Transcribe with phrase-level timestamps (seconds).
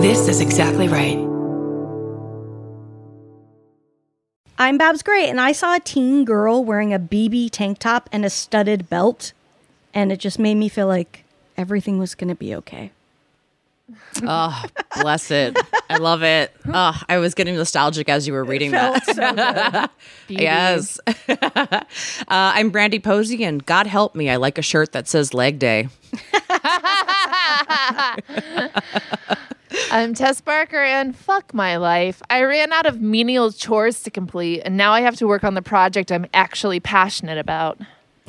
[0.00, 1.18] This is exactly right.
[4.58, 8.24] I'm Babs Gray, and I saw a teen girl wearing a BB tank top and
[8.24, 9.34] a studded belt,
[9.92, 11.24] and it just made me feel like
[11.58, 12.92] everything was going to be okay.
[14.22, 14.64] Oh,
[15.02, 15.58] bless it.
[15.90, 16.50] I love it.
[16.72, 19.04] Oh, I was getting nostalgic as you were reading that.
[19.04, 19.86] So.
[20.34, 20.98] Yes.
[21.28, 21.84] uh,
[22.26, 25.88] I'm Brandy Posey, and God help me, I like a shirt that says leg day.
[29.92, 32.22] I'm Tess Barker, and fuck my life.
[32.30, 35.54] I ran out of menial chores to complete, and now I have to work on
[35.54, 37.78] the project I'm actually passionate about.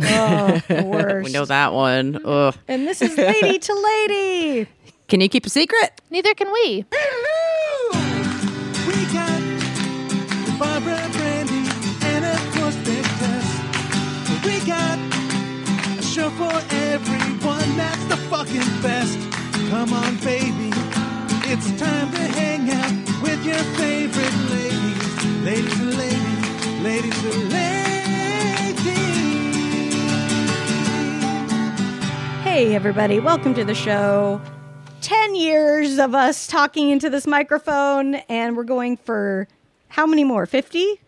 [0.01, 1.25] oh, the worst.
[1.27, 2.19] We know that one.
[2.23, 2.55] Ugh.
[2.67, 4.67] And this is Lady to Lady.
[5.07, 5.99] Can you keep a secret?
[6.09, 6.85] Neither can we.
[8.87, 9.41] We got
[10.57, 11.69] Barbara Brandy
[12.05, 14.45] and of course Big Tess.
[14.45, 14.97] We got
[15.99, 19.17] a show for everyone that's the fucking best.
[19.69, 20.71] Come on, baby.
[21.53, 25.25] It's time to hang out with your favorite ladies.
[25.43, 28.79] Ladies and ladies, ladies and ladies.
[32.41, 34.39] Hey, everybody, welcome to the show.
[35.01, 39.49] 10 years of us talking into this microphone, and we're going for
[39.89, 40.45] how many more?
[40.45, 41.00] 50?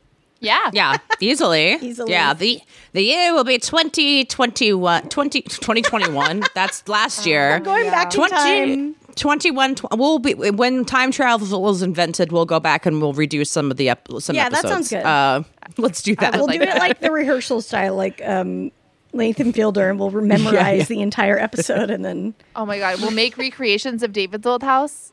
[0.44, 0.70] Yeah.
[0.74, 1.74] Yeah, easily.
[1.82, 2.12] Easily.
[2.12, 5.10] Yeah, the the year will be 2021.
[5.10, 6.44] 20, 2021.
[6.54, 7.52] That's last year.
[7.52, 8.96] We're going back in time.
[9.16, 13.46] 21 tw- we'll be when time travel was invented we'll go back and we'll redo
[13.46, 15.06] some of the ep- some Yeah, that sounds good.
[15.06, 15.44] uh,
[15.78, 18.72] let's do that We'll do it like the rehearsal style, like um,
[19.14, 22.34] Nathan Fielder, and we'll memorize the entire episode and then.
[22.56, 25.12] Oh my god, we'll make recreations of David's old house.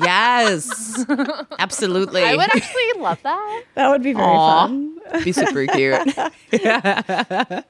[0.00, 1.04] Yes
[1.58, 3.62] absolutely I would actually love that.
[3.74, 4.66] That would be very Aw.
[4.66, 4.98] fun.
[5.24, 6.18] be super cute.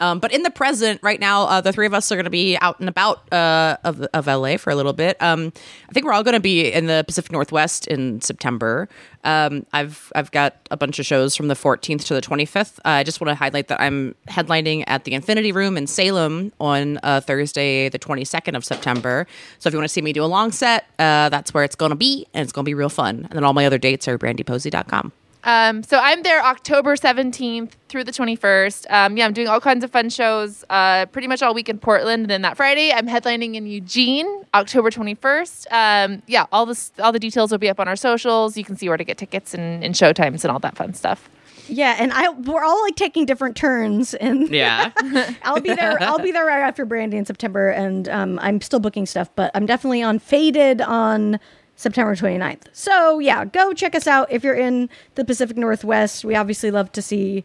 [0.00, 2.30] um, but in the present, right now, uh, the three of us are going to
[2.30, 5.20] be out and about uh, of, of LA for a little bit.
[5.22, 5.52] Um,
[5.88, 8.88] I think we're all going to be in the Pacific Northwest in September.
[9.24, 12.78] Um, I've I've got a bunch of shows from the 14th to the 25th.
[12.78, 16.52] Uh, I just want to highlight that I'm headlining at the Infinity Room in Salem
[16.60, 19.26] on uh, Thursday, the 22nd of September.
[19.58, 21.74] So if you want to see me do a long set, uh, that's where it's
[21.74, 23.26] going to be, and it's going to be real fun.
[23.28, 25.12] And then all my other dates are brandyposey.com.
[25.42, 28.86] Um, so I'm there October 17th through the 21st.
[28.88, 31.78] Um, yeah, I'm doing all kinds of fun shows uh, pretty much all week in
[31.78, 32.22] Portland.
[32.22, 35.66] And then that Friday, I'm headlining in Eugene, October 21st.
[35.72, 38.56] Um, yeah, all this, all the details will be up on our socials.
[38.56, 40.94] You can see where to get tickets and, and show times and all that fun
[40.94, 41.28] stuff.
[41.68, 44.90] Yeah, and I we're all like taking different turns, and Yeah.
[45.42, 46.02] I'll be there.
[46.02, 49.50] I'll be there right after Brandy in September, and um, I'm still booking stuff, but
[49.54, 51.40] I'm definitely on Faded on
[51.76, 52.62] September 29th.
[52.72, 56.24] So yeah, go check us out if you're in the Pacific Northwest.
[56.24, 57.44] We obviously love to see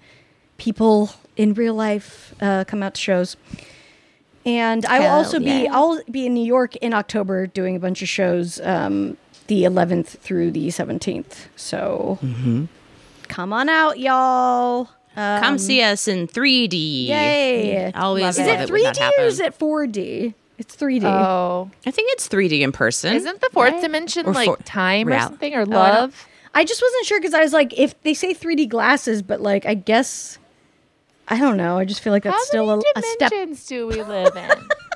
[0.58, 3.38] people in real life uh, come out to shows.
[4.46, 5.74] And I will Hell also be yeah.
[5.76, 10.08] I'll be in New York in October doing a bunch of shows um, the 11th
[10.20, 11.48] through the 17th.
[11.56, 12.20] So
[13.30, 14.90] come on out, y'all.
[15.16, 17.08] Um, Come see us in 3D.
[17.08, 17.92] Yay!
[17.94, 20.34] Always Is it it 3D or is it 4D?
[20.58, 21.04] It's 3D.
[21.04, 23.16] Oh, I think it's 3D in person.
[23.16, 26.28] isn't the fourth dimension Or like for- time or real- something or I don't- love?
[26.54, 29.66] I just wasn't sure because I was like, if they say 3D glasses, but like,
[29.66, 30.38] I guess,
[31.28, 31.78] I don't know.
[31.78, 33.30] I just feel like that's How still a, many a step.
[33.32, 34.50] dimensions do we live in?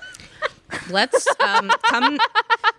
[0.89, 2.17] Let's um, come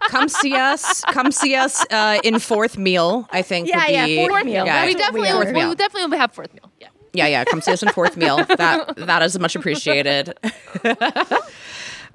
[0.08, 1.02] come see us.
[1.02, 3.28] Come see us uh, in fourth meal.
[3.30, 3.68] I think.
[3.68, 4.66] Yeah, would yeah, fourth meal.
[4.66, 5.68] Yeah, we definitely, we will, are.
[5.68, 6.70] we definitely will have fourth meal.
[6.80, 6.88] Yeah.
[7.12, 7.44] yeah, yeah.
[7.44, 8.36] Come see us in fourth meal.
[8.36, 10.34] That that is much appreciated.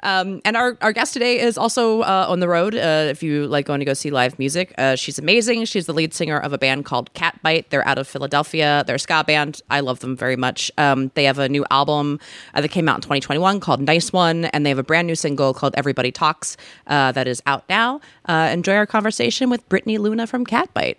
[0.03, 2.75] Um, and our, our guest today is also uh, on the road.
[2.75, 5.65] Uh, if you like going to go see live music, uh, she's amazing.
[5.65, 7.69] She's the lead singer of a band called Catbite.
[7.69, 8.83] They're out of Philadelphia.
[8.85, 9.61] They're a ska band.
[9.69, 10.71] I love them very much.
[10.77, 12.19] Um, they have a new album
[12.53, 15.15] uh, that came out in 2021 called Nice One, and they have a brand new
[15.15, 18.01] single called Everybody Talks uh, that is out now.
[18.25, 20.97] Uh, enjoy our conversation with Brittany Luna from Catbite.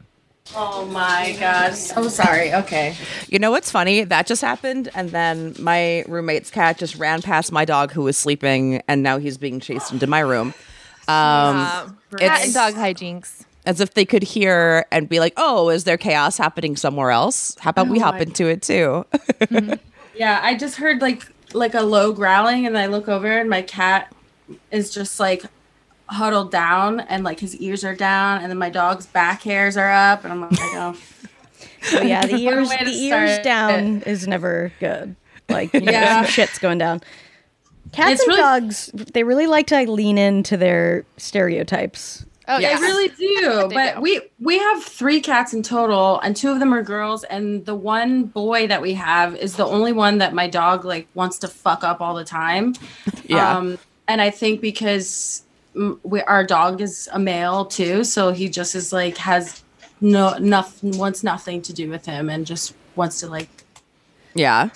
[0.57, 1.77] Oh my gosh.
[1.79, 2.53] So sorry.
[2.53, 2.97] Okay.
[3.29, 4.03] You know what's funny?
[4.05, 8.17] That just happened, and then my roommate's cat just ran past my dog who was
[8.17, 10.53] sleeping, and now he's being chased into my room.
[11.09, 11.91] Um, Cat
[12.21, 13.45] it's and dog hijinks.
[13.67, 17.57] as if they could hear and be like, "Oh, is there chaos happening somewhere else?
[17.61, 19.07] How about we Oh hop my- into it too?"
[20.17, 21.23] Yeah, I just heard like
[21.55, 24.13] like a low growling, and I look over, and my cat
[24.71, 25.45] is just like
[26.11, 29.91] huddled down, and like his ears are down, and then my dog's back hairs are
[29.91, 30.97] up, and I'm like, oh,
[31.83, 35.17] So yeah, the ears, the ears down is never good.
[35.49, 36.25] Like, you know, Yeah.
[36.25, 37.01] shit's going down.
[37.93, 42.25] Cats It's and really- dogs, they really like to like, lean into their stereotypes.
[42.49, 42.81] Oh, They yes.
[42.81, 43.69] really do.
[43.69, 44.01] They but do.
[44.01, 47.75] we we have three cats in total, and two of them are girls, and the
[47.77, 51.49] one boy that we have is the only one that my dog like wants to
[51.49, 52.75] fuck up all the time.
[53.25, 53.57] Yeah.
[53.57, 53.79] Um,
[54.09, 55.43] and I think because
[56.03, 59.63] we, our dog is a male too, so he just is like has
[60.01, 63.49] no nothing wants nothing to do with him and just wants to like
[64.35, 64.71] Yeah.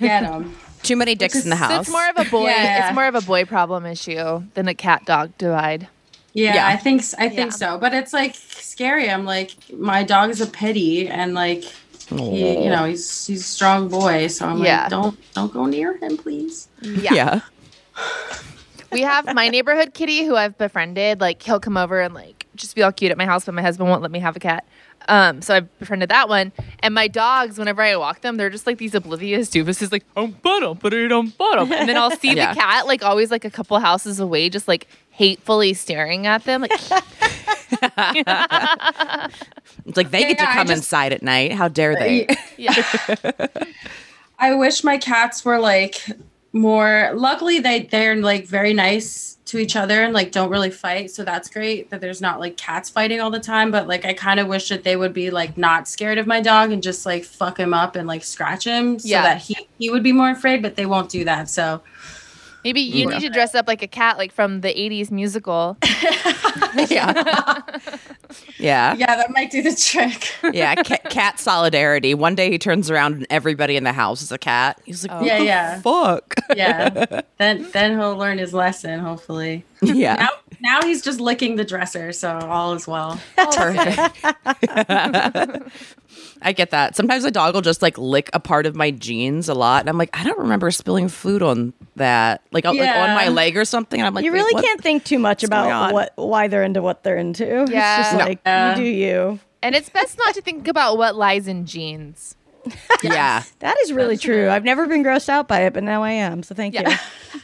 [0.00, 0.56] get him.
[0.82, 1.82] Too many dicks in the house.
[1.82, 2.46] it's more of a boy.
[2.46, 2.86] Yeah.
[2.88, 5.88] It's more of a boy problem issue than a cat dog divide.
[6.32, 6.66] Yeah, Yeah.
[6.68, 7.56] I think s- I think Yeah.
[7.56, 7.78] so.
[7.78, 9.10] But it's like scary.
[9.10, 11.64] I'm like my dog is a pity and like
[12.08, 14.28] he, you know he's he's a strong boy.
[14.28, 14.82] So I'm Yeah.
[14.82, 16.68] like don't don't go near him, please.
[16.82, 17.40] Yeah.
[18.90, 18.94] yeah.
[18.94, 21.20] we have my neighborhood kitty who I've befriended.
[21.20, 23.62] Like he'll come over and like just be all cute at my house, but my
[23.62, 24.66] husband won't let me have a cat.
[25.08, 26.52] Um, so I've befriended that one.
[26.80, 30.32] And my dogs, whenever I walk them, they're just like these oblivious doofuses, like um
[30.42, 31.72] bottom, put it on bottom.
[31.72, 32.52] And then I'll see Yeah.
[32.54, 36.60] the cat like always like a couple houses away, just like hatefully staring at them.
[36.62, 36.72] Like
[39.86, 41.52] It's like they get to Yeah, come just- inside at night.
[41.52, 42.26] How dare they?
[42.56, 42.74] yeah.
[44.38, 46.02] I wish my cats were like
[46.52, 51.10] more luckily they they're like very nice to each other and like don't really fight
[51.10, 54.14] so that's great that there's not like cats fighting all the time but like I
[54.14, 57.06] kind of wish that they would be like not scared of my dog and just
[57.06, 59.22] like fuck him up and like scratch him so Yeah.
[59.22, 61.82] that he he would be more afraid but they won't do that so
[62.64, 65.76] Maybe you need to dress up like a cat, like from the '80s musical.
[66.88, 67.62] yeah.
[68.58, 68.94] yeah.
[68.94, 70.74] yeah that might do the trick Yeah.
[70.76, 72.14] Cat, cat solidarity.
[72.14, 74.80] One day he turns around and everybody in the house is a cat.
[74.84, 75.20] He's like, oh.
[75.20, 75.80] what Yeah, the yeah.
[75.80, 76.34] fuck?
[76.54, 80.14] yeah then then he'll learn his lesson hopefully yeah.
[80.16, 80.28] now
[80.62, 84.16] now he's just licking the dresser so all is well Perfect.
[86.42, 86.96] I get that.
[86.96, 89.88] Sometimes a dog will just like lick a part of my jeans a lot, and
[89.88, 93.56] I'm like, I don't remember spilling food on that, like, uh, like on my leg
[93.56, 94.00] or something.
[94.00, 96.62] And I'm like, you really what?" can't think too much going about what why they're
[96.62, 97.44] into what they're into.
[97.70, 98.00] Yeah.
[98.00, 98.24] It's just No.
[98.24, 98.70] like Yeah.
[98.70, 99.40] you do you.
[99.62, 102.36] And it's best not to think about what lies in jeans.
[103.02, 103.42] Yeah.
[103.60, 104.50] That is really true.
[104.50, 106.42] I've never been grossed out by it, but now I am.
[106.42, 106.98] So thank Yeah.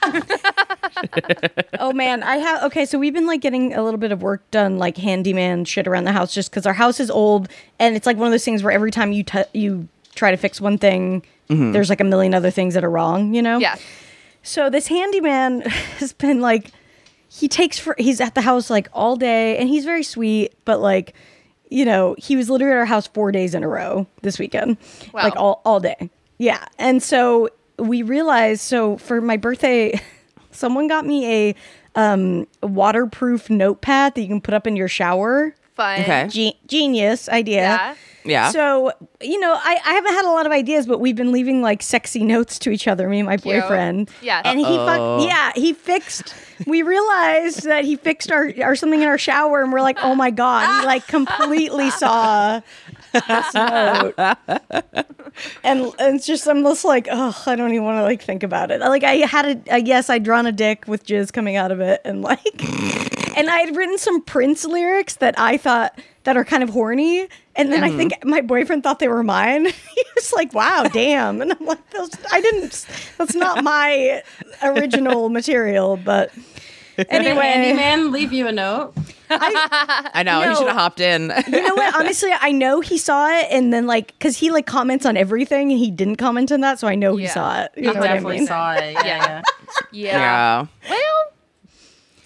[0.04, 0.22] you.
[1.78, 2.84] oh man, I have okay.
[2.84, 6.04] So we've been like getting a little bit of work done, like handyman shit around
[6.04, 7.48] the house, just because our house is old,
[7.78, 10.36] and it's like one of those things where every time you t- you try to
[10.36, 11.72] fix one thing, mm-hmm.
[11.72, 13.34] there's like a million other things that are wrong.
[13.34, 13.58] You know?
[13.58, 13.76] Yeah.
[14.42, 15.60] So this handyman
[15.98, 16.70] has been like,
[17.28, 20.80] he takes for he's at the house like all day, and he's very sweet, but
[20.80, 21.14] like,
[21.70, 24.76] you know, he was literally at our house four days in a row this weekend,
[25.12, 25.22] Wow.
[25.24, 26.10] like all all day.
[26.38, 27.48] Yeah, and so
[27.78, 28.60] we realized.
[28.62, 30.00] So for my birthday,
[30.50, 31.54] someone got me a
[31.94, 35.54] um waterproof notepad that you can put up in your shower.
[35.74, 36.00] Fun.
[36.00, 36.28] Okay.
[36.28, 37.60] Ge- genius idea.
[37.62, 37.94] Yeah.
[38.26, 38.50] Yeah.
[38.50, 41.62] So, you know, I, I haven't had a lot of ideas, but we've been leaving
[41.62, 43.62] like sexy notes to each other, me and my Cute.
[43.62, 44.10] boyfriend.
[44.20, 44.42] Yeah.
[44.44, 44.86] And he Uh-oh.
[45.20, 46.34] fuck yeah, he fixed
[46.66, 50.14] we realized that he fixed our our something in our shower and we're like, oh
[50.14, 50.80] my God.
[50.80, 52.60] He like completely saw
[53.12, 54.14] this note.
[55.62, 58.42] And, and it's just I'm just like, oh, I don't even want to like think
[58.42, 58.80] about it.
[58.80, 61.80] Like I had a, a yes, I'd drawn a dick with jizz coming out of
[61.80, 62.42] it and like
[63.36, 67.28] and I had written some Prince lyrics that I thought that are kind of horny.
[67.54, 67.96] And then I mm.
[67.96, 69.64] think my boyfriend thought they were mine.
[69.94, 72.86] he was like, "Wow, damn!" And I'm like, those, "I didn't.
[73.16, 74.22] That's not my
[74.62, 76.32] original material." But
[76.96, 78.94] Did the anyway, handyman leave you a note?
[79.28, 80.48] I know.
[80.48, 81.32] He should have hopped in.
[81.48, 81.94] you know what?
[81.94, 85.70] Honestly, I know he saw it, and then like, because he like comments on everything,
[85.72, 87.34] and he didn't comment on that, so I know he Yeah.
[87.34, 87.72] saw it.
[87.76, 88.46] You He know what I definitely mean?
[88.46, 88.92] saw it.
[88.94, 89.16] Yeah, Yeah.
[89.26, 89.42] yeah.
[89.92, 90.18] Yeah.
[90.18, 90.66] yeah.
[90.90, 91.32] Well,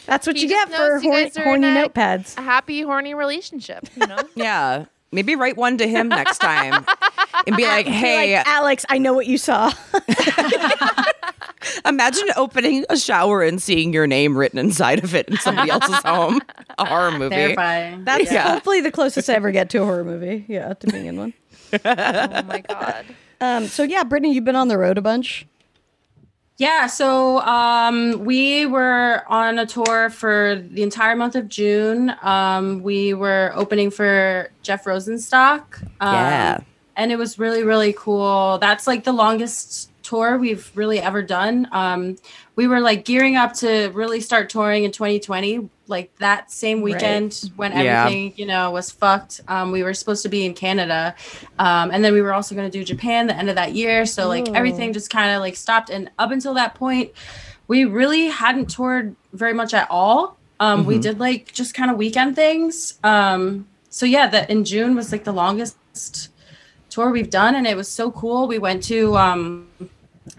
[0.07, 2.37] That's what He you get for you horny, horny notepads.
[2.39, 4.19] a happy, horny relationship, you know?
[4.35, 4.87] Yeah.
[5.13, 6.87] Maybe write one to him next time
[7.47, 9.73] and be like, Be hey, like, Alex, I know what you saw.
[11.85, 15.97] imagine opening a shower and seeing your name written inside of it in somebody else's
[16.05, 16.41] home.
[16.79, 17.35] A horror movie.
[17.35, 18.05] Terrifying.
[18.05, 18.53] That's Yeah.
[18.53, 20.45] hopefully the closest I ever get to a horror movie.
[20.49, 21.35] Yeah, to being in one.
[21.73, 23.05] oh my God.
[23.41, 25.47] Um, so yeah, Brittany, you've been on the road a bunch.
[26.61, 32.15] Yeah, so um, we were on a tour for the entire month of June.
[32.21, 35.83] Um, we were opening for Jeff Rosenstock.
[36.03, 36.61] Um, Yeah.
[36.97, 38.59] And it was really, really cool.
[38.59, 41.67] That's like the longest tour we've really ever done.
[41.73, 42.17] Um,
[42.57, 47.51] we were like gearing up to really start touring in 2020, like that same weekend
[47.57, 48.05] when Yeah.
[48.07, 49.41] everything, you know, was fucked.
[49.49, 51.15] Um, we were supposed to be in Canada.
[51.59, 54.07] Um, and then we were also going to do Japan the end of that year.
[54.07, 54.55] So like Ooh.
[54.55, 55.91] everything just kind of like stopped.
[55.91, 57.11] And up until that point,
[57.69, 60.39] we really hadn't toured very much at all.
[60.61, 62.99] Um, We did like just kind of weekend things.
[63.03, 66.29] Um, so yeah, that in June was like the longest
[66.91, 68.47] tour we've done, and it was so cool.
[68.47, 69.69] We went to um,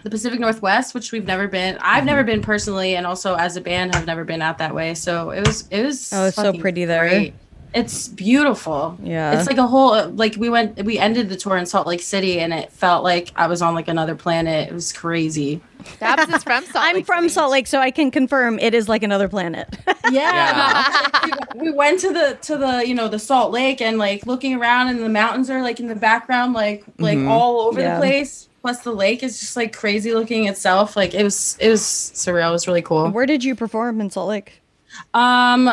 [0.04, 1.78] the Pacific Northwest, which we've never been.
[1.82, 2.28] I've never mm-hmm.
[2.28, 4.94] been personally, and also as a band have never been out that way.
[4.96, 7.08] So it was it was Oh, it's so pretty there.
[7.08, 7.34] great.
[7.74, 8.98] it's beautiful.
[9.02, 9.38] Yeah.
[9.38, 12.40] It's like a whole like we went we ended the tour in Salt Lake City
[12.40, 14.70] and it felt like I was on like another planet.
[14.70, 15.62] It was crazy.
[16.00, 17.34] Babs is from Salt I'm Lake from City.
[17.34, 19.68] Salt Lake, so I can confirm it is like another planet.
[20.12, 20.92] Yeah.
[21.56, 24.56] we, we went to the to the you know the Salt Lake and like looking
[24.56, 27.30] around and the mountains are like in the background like like mm-hmm.
[27.30, 27.94] all over Yeah.
[27.96, 28.50] the place.
[28.62, 30.96] Plus the lake is just like crazy looking itself.
[30.96, 32.50] Like it was it was surreal.
[32.50, 33.10] It was really cool.
[33.10, 34.62] Where did you perform in Salt Lake?
[35.14, 35.72] Um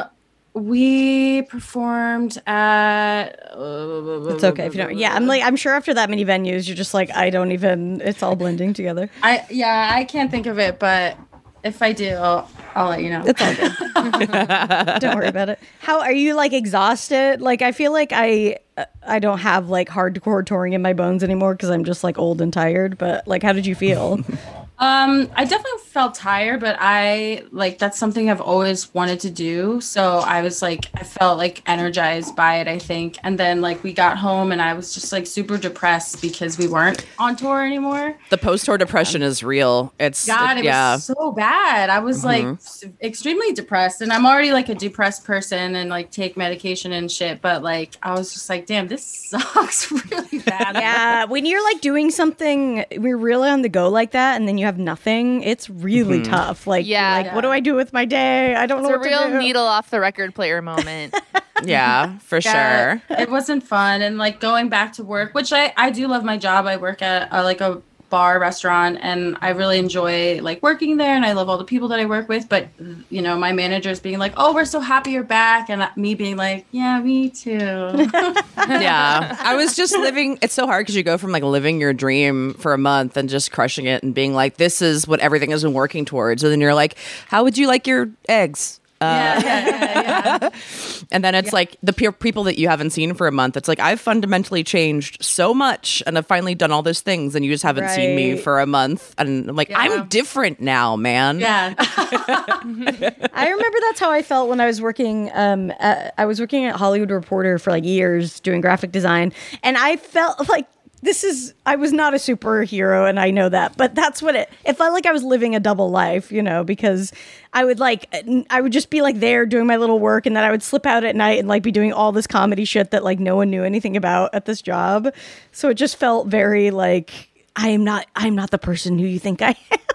[0.54, 4.96] we performed at It's okay if you don't.
[4.96, 8.00] Yeah, I'm like I'm sure after that many venues, you're just like I don't even.
[8.00, 9.10] It's all blending together.
[9.22, 11.16] I yeah, I can't think of it, but
[11.64, 13.24] if I do, I'll, I'll let you know.
[13.26, 15.00] It's all good.
[15.00, 15.58] don't worry about it.
[15.80, 17.40] How are you like exhausted?
[17.40, 21.24] Like I feel like I uh, I don't have like hardcore touring in my bones
[21.24, 22.96] anymore because I'm just like old and tired.
[22.96, 24.20] But like, how did you feel?
[24.80, 29.80] Um, I definitely felt tired, but I like that's something I've always wanted to do.
[29.80, 33.18] So I was like, I felt like energized by it, I think.
[33.24, 36.68] And then like we got home and I was just like super depressed because we
[36.68, 38.16] weren't on tour anymore.
[38.30, 39.92] The post tour depression is real.
[39.98, 40.94] It's God, it yeah.
[40.94, 41.90] was so bad.
[41.90, 46.12] I was like s- extremely depressed, and I'm already like a depressed person and like
[46.12, 47.40] take medication and shit.
[47.42, 50.76] But like, I was just like, damn, this sucks really bad.
[50.76, 54.56] yeah, when you're like doing something, we're really on the go like that, and then
[54.56, 55.42] you have nothing.
[55.42, 56.66] It's really tough.
[56.66, 57.12] Like, Yeah.
[57.22, 58.54] like what do I do with my day?
[58.54, 58.94] I don't It's know.
[58.94, 59.38] a what to real do.
[59.38, 61.14] needle off the record player moment.
[61.64, 63.18] yeah, for Yeah, sure.
[63.18, 66.36] it wasn't fun and like going back to work which i i do love my
[66.36, 70.96] job i work at uh, like a bar restaurant and i really enjoy like working
[70.96, 72.68] there and i love all the people that i work with but
[73.10, 76.36] you know my managers being like oh we're so happy you're back and me being
[76.36, 78.08] like yeah me too
[78.68, 79.36] yeah.
[79.40, 82.54] I was just living it's so hard because you go from like living your dream
[82.54, 85.62] for a month and just crushing it and being like, this is what everything has
[85.62, 86.42] been working towards.
[86.42, 86.96] And then you're like,
[87.26, 88.80] how would you like your eggs?
[89.00, 90.50] Uh, yeah, yeah, yeah,
[91.12, 93.56] and then it's like the peer people that you haven't seen for a month.
[93.56, 97.44] It's like I've fundamentally changed so much, and I've finally done all those things, and
[97.44, 99.14] you just haven't seen me for a month.
[99.18, 101.38] And I'm like, I'm different now, man.
[101.40, 101.74] yeah.
[101.78, 105.30] I remember that's how I felt when I was working.
[105.32, 109.76] Um, at, I was working at Hollywood Reporter for like years doing graphic design, and
[109.76, 110.66] I felt like
[111.00, 111.54] this is.
[111.66, 114.50] I was not a superhero, and I know that, but that's what it.
[114.64, 117.12] It felt like I was living a double life, you know, because
[117.52, 118.12] I would like
[118.50, 120.86] I would just be like there doing my little work, and then I would slip
[120.86, 123.50] out at night and like be doing all this comedy shit that like no one
[123.50, 125.12] knew anything about at this job.
[125.52, 128.06] So it just felt very like I am not.
[128.16, 129.78] I am not the person who you think I am.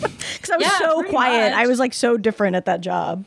[0.00, 1.50] Because I was Yeah, so quiet.
[1.50, 1.58] much.
[1.58, 3.26] I was like so different at that job.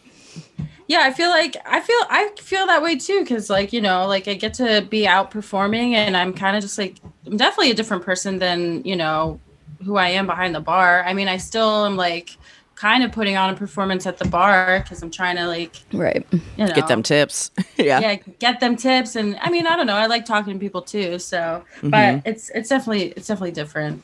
[0.94, 4.06] Yeah i feel like i feel i feel that way too because like you know
[4.08, 6.96] like i get to be out performing and i'm kind of just like
[7.28, 9.40] i'm definitely a different person than you know
[9.86, 12.38] who i am behind the bar i mean i still am like
[12.76, 16.26] kind of putting on a performance at the bar because i'm trying to like Right.
[16.32, 17.52] you know Get them tips.
[17.78, 18.00] yeah.
[18.00, 20.82] yeah get them tips and i mean i don't know i like talking to people
[20.82, 21.90] too so Mm-hmm.
[21.90, 24.04] but it's it's definitely it's definitely different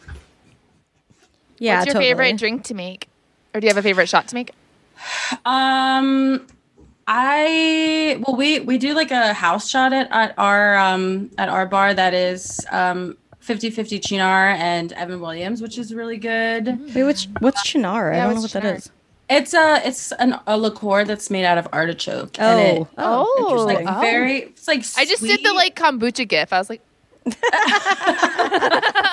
[1.57, 1.77] Yeah.
[1.79, 2.09] What's your totally.
[2.11, 3.09] favorite drink to make?
[3.53, 4.51] Or do you have a favorite shot to make?
[5.45, 6.47] Um,
[7.11, 11.65] I well, we we do like a house shot at, at our um at our
[11.65, 16.67] bar that is um 50-50 Cynar and Evan Williams, which is really good.
[16.93, 18.13] Wait, what's what's Cynar?
[18.13, 18.75] I don't know what that Cynar?
[18.77, 18.91] is.
[19.27, 22.35] It's a it's an, a liqueur that's made out of artichoke.
[22.39, 23.65] Oh, and it, oh, Oh.
[23.65, 24.01] like interesting.
[24.01, 26.53] very it's like I just did the like kombucha gif.
[26.53, 26.81] I was like,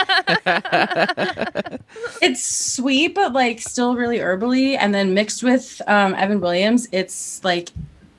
[2.23, 7.43] it's sweet but like still really herbally and then mixed with um Evan Williams, it's
[7.45, 7.71] like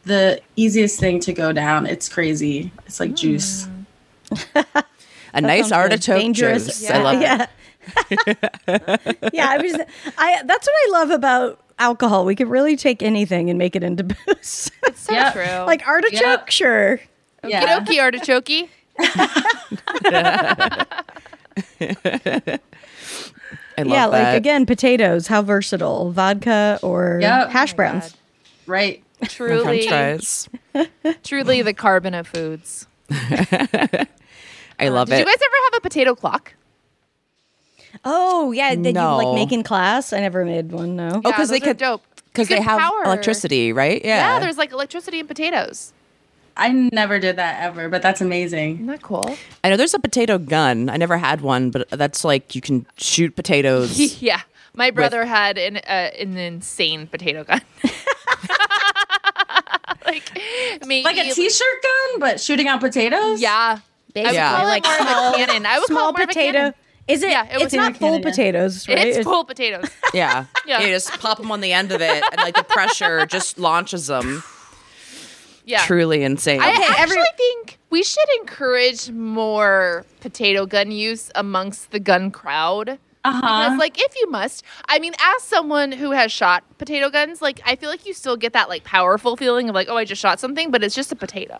[0.03, 1.85] the easiest thing to go down.
[1.85, 2.71] It's crazy.
[2.85, 3.67] It's like juice.
[5.33, 6.65] A nice artichoke Dangerous.
[6.65, 6.83] juice.
[6.83, 6.97] Yeah.
[6.97, 7.21] I love it.
[7.21, 7.45] yeah.
[9.33, 9.75] yeah, I was.
[10.17, 12.25] I that's what I love about alcohol.
[12.25, 14.71] We could really take anything and make it into booze.
[14.87, 15.33] it's so Yep.
[15.33, 15.65] true.
[15.65, 16.49] like artichoke, Yep.
[16.49, 16.99] sure.
[17.45, 17.79] Yeah.
[17.79, 18.69] Okie artichoke.
[23.79, 24.11] I love yeah, that.
[24.11, 25.27] like again, potatoes.
[25.27, 26.11] How versatile.
[26.11, 27.49] Vodka or Yep.
[27.49, 28.03] hash Oh browns.
[28.11, 28.13] God.
[28.65, 29.03] Right.
[29.23, 30.49] Truly, French fries.
[31.23, 32.85] truly the carbon of foods.
[33.09, 35.19] I love Did it.
[35.19, 36.53] you guys ever have a potato clock?
[38.05, 39.17] Oh yeah, did you No.
[39.17, 40.13] like make in class?
[40.13, 40.95] I never made one.
[40.95, 41.09] No.
[41.15, 42.03] Oh, because they could- dope.
[42.25, 43.99] Because they have power- electricity, right?
[44.05, 44.33] Yeah.
[44.35, 44.39] Yeah.
[44.39, 45.93] there's like electricity and potatoes.
[46.57, 48.75] I never did that ever, but that's amazing.
[48.75, 49.37] Isn't that cool?
[49.63, 50.89] I know there's a potato gun.
[50.89, 53.97] I never had one, but that's like you can shoot potatoes.
[54.21, 54.41] yeah,
[54.73, 57.61] my brother had an uh, an insane potato gun.
[60.05, 60.31] like
[60.85, 63.41] maybe Like a t-shirt gun, but shooting out potatoes?
[63.41, 63.79] Yeah,
[64.15, 64.55] I would Yeah.
[64.57, 65.65] call it like more small, of a cannon.
[65.65, 66.73] I would call small it more of a potato.
[67.07, 67.29] Is it?
[67.29, 68.97] Yeah, it it's not full cannon, potatoes, right?
[69.07, 69.89] It's full potatoes.
[70.13, 70.45] yeah.
[70.65, 70.81] Yeah.
[70.81, 74.07] You just pop them on the end of it, and like the pressure just launches
[74.07, 74.43] them.
[75.67, 75.85] Yeah.
[75.85, 76.61] truly insane.
[76.61, 82.31] I Okay, actually every- think we should encourage more potato gun use amongst the gun
[82.31, 82.97] crowd.
[83.25, 83.41] Uh-huh.
[83.41, 87.59] Because, like, if you must, I mean, as someone who has shot potato guns, like,
[87.65, 90.21] I feel like you still get that, like, powerful feeling of, like, oh, I just
[90.21, 91.57] shot something, but it's just a potato.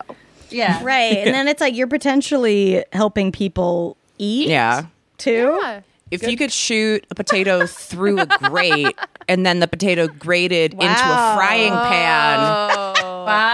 [0.48, 0.82] yeah.
[0.82, 1.18] Right.
[1.18, 4.86] And then it's like you're potentially helping people eat yeah.
[5.18, 5.58] too.
[5.62, 5.80] Yeah.
[6.10, 8.96] If you could shoot a potato through a grate
[9.28, 13.24] and then the potato grated into a frying pan, Oh.
[13.26, 13.47] Wow.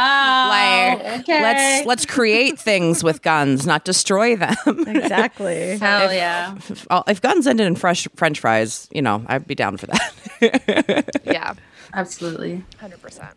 [1.28, 1.43] Like okay.
[1.43, 4.54] let's let's create things with guns, not destroy them.
[4.95, 5.78] Exactly.
[5.78, 6.54] Hell yeah.
[6.57, 11.21] if, if guns ended in fresh French fries, you know, I'd be down for that.
[11.25, 11.54] yeah.
[11.93, 12.64] Absolutely.
[12.81, 13.33] 100%.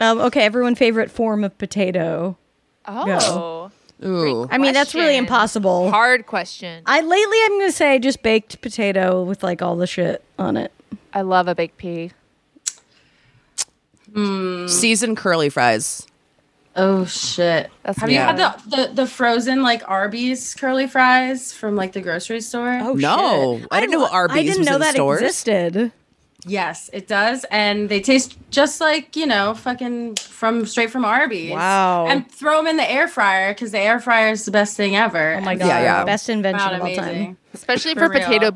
[0.00, 2.36] Um, okay, everyone favorite form of potato.
[2.86, 3.70] Oh.
[4.04, 4.48] Ooh.
[4.50, 5.90] I mean, that's really impossible.
[5.90, 6.82] Hard question.
[6.86, 10.72] I lately I'm gonna say just baked potato with like all the shit on it.
[11.12, 12.12] I love a baked pea.
[14.14, 16.06] Seasoned curly fries.
[16.80, 17.70] Oh shit.
[17.82, 18.14] That's Have me.
[18.14, 22.78] you had the, the the frozen like Arby's curly fries from like the grocery store?
[22.80, 23.68] Oh No, shit.
[23.72, 25.20] I didn't know Arby's I didn't was know in that stores.
[25.20, 25.92] existed.
[26.46, 31.50] Yes, it does, and they taste just like you know, fucking from straight from Arby's.
[31.50, 32.06] Wow.
[32.06, 34.94] And throw them in the air fryer because the air fryer is the best thing
[34.94, 35.34] ever.
[35.34, 35.66] Oh my god!
[35.66, 36.04] Yeah, yeah.
[36.04, 37.38] Best invention About of all time.
[37.52, 38.52] Especially For for, real.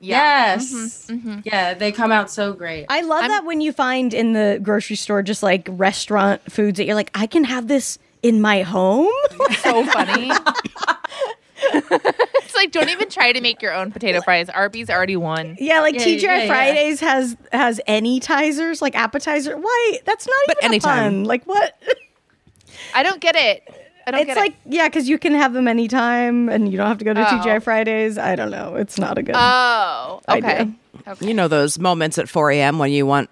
[0.00, 1.06] Potato based foods.
[1.06, 1.06] Yes.
[1.10, 1.28] Mm-hmm.
[1.30, 1.40] Mm-hmm.
[1.44, 2.86] Yeah, they come out so great.
[2.88, 6.76] I love I'm- that when you find in the grocery store just like restaurant foods
[6.78, 9.10] that you're like, I can have this in my home.
[9.62, 10.30] So funny.
[11.60, 14.48] it's like, don't even try to make your own potato fries.
[14.48, 15.56] Arby's already won.
[15.58, 16.46] yeah, like Yeah, TGI yeah, yeah.
[16.46, 19.56] Fridays has has anytizers, like appetizer.
[19.56, 19.98] Why?
[20.04, 21.12] That's not But even a anytime.
[21.12, 21.24] pun.
[21.24, 21.74] Like what?
[22.94, 23.68] I don't get it.
[24.08, 24.72] I don't it's get like it.
[24.74, 27.38] yeah, because you can have them anytime, and you don't have to go to Oh.
[27.38, 28.18] TGI Fridays.
[28.18, 28.74] I don't know.
[28.76, 29.34] It's not a good.
[29.38, 30.48] Oh, idea.
[30.50, 30.70] okay.
[31.12, 31.26] okay.
[31.26, 32.78] You know those moments at 4 a.m.
[32.78, 33.30] when you want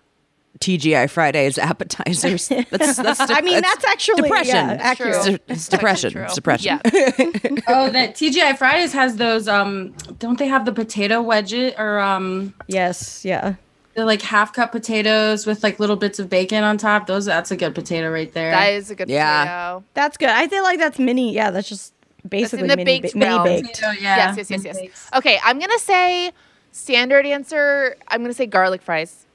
[0.61, 2.49] TGI Fridays appetizers.
[2.71, 4.54] That's, that's I mean, that's actually depression.
[4.54, 5.14] Yeah, accurate.
[5.16, 6.16] It's, de- it's depression.
[6.16, 6.80] It's depression.
[6.85, 7.11] Yeah.
[7.68, 9.49] oh, that TGI Fridays has those.
[9.49, 13.56] Um, don't they have the potato wedges or um, Yes, yeah.
[13.97, 17.07] The like half cup potatoes with like little bits of bacon on top?
[17.07, 18.50] Those that's a good potato right there.
[18.53, 19.43] That is a good Yeah.
[19.45, 19.85] potato.
[19.95, 20.29] That's good.
[20.29, 21.33] I feel like that's mini.
[21.35, 21.93] Yeah, that's just
[22.28, 23.75] basically the mini, baked ba- mini baked.
[23.80, 24.35] Potato, yeah.
[24.35, 25.11] Yes, yes, yes, yes.
[25.17, 26.30] Okay, I'm gonna say
[26.73, 27.97] standard answer.
[28.09, 29.25] I'm gonna say garlic fries.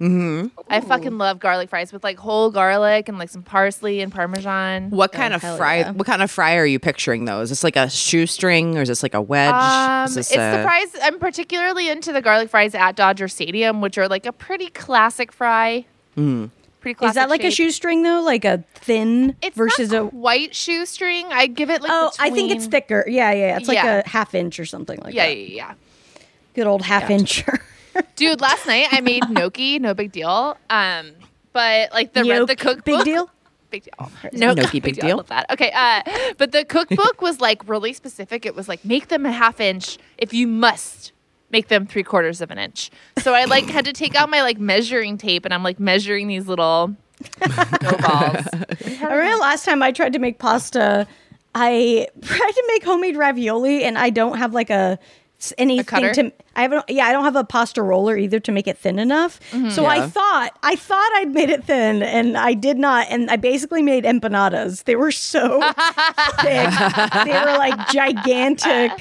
[0.00, 0.46] Mm-hmm.
[0.68, 4.88] I fucking love garlic fries with like whole garlic and like some parsley and parmesan.
[4.90, 5.78] What kind of fry?
[5.80, 5.90] yeah.
[5.92, 7.26] What kind of fry are you picturing?
[7.26, 9.52] Though is this like a shoestring or is this like a wedge?
[9.52, 10.88] Um, is it's this the a- fries.
[11.02, 15.32] I'm particularly into the garlic fries at Dodger Stadium, which are like a pretty classic
[15.32, 15.84] fry.
[16.14, 17.10] Pretty classic.
[17.10, 18.22] Is that like a shoestring though?
[18.22, 21.26] Like a thin It's versus not a white shoestring.
[21.30, 21.90] I give it like.
[21.92, 23.04] Oh, I think it's thicker.
[23.06, 23.48] Yeah, yeah.
[23.48, 23.56] yeah.
[23.58, 24.02] It's like Yeah.
[24.04, 25.36] a half inch or something like Yeah, that.
[25.36, 25.54] yeah, yeah.
[25.56, 25.74] Yeah.
[26.54, 27.60] Good old half incher.
[28.16, 29.78] Dude, last night I made gnocchi.
[29.78, 30.56] No big deal.
[30.68, 31.12] Um,
[31.52, 32.84] but like the read the Yoke, cookbook.
[32.84, 33.30] Big deal.
[33.70, 34.10] Big deal.
[34.32, 35.16] Gnocchi, big I deal.
[35.18, 35.46] love that.
[35.50, 35.70] Okay.
[35.74, 36.02] Uh,
[36.38, 38.44] but the cookbook was like really specific.
[38.46, 41.12] It was like make them a half inch if you must
[41.50, 42.90] make them three quarters of an inch.
[43.18, 46.28] So I like had to take out my like measuring tape and I'm like measuring
[46.28, 46.94] these little
[47.40, 48.46] dough balls.
[48.52, 51.06] I remember last time I tried to make pasta,
[51.54, 54.98] I tried to make homemade ravioli, and I don't have like a s-
[55.58, 56.12] anything cutter?
[56.14, 56.32] to.
[56.56, 56.84] I haven't.
[56.88, 59.40] Yeah, I don't have a pasta roller either to make it thin enough.
[59.70, 63.06] So I thought I thought I'd made it thin, and I did not.
[63.10, 64.84] And I basically made empanadas.
[64.84, 65.60] They were so
[66.40, 66.70] thick.
[67.24, 68.92] They were like gigantic.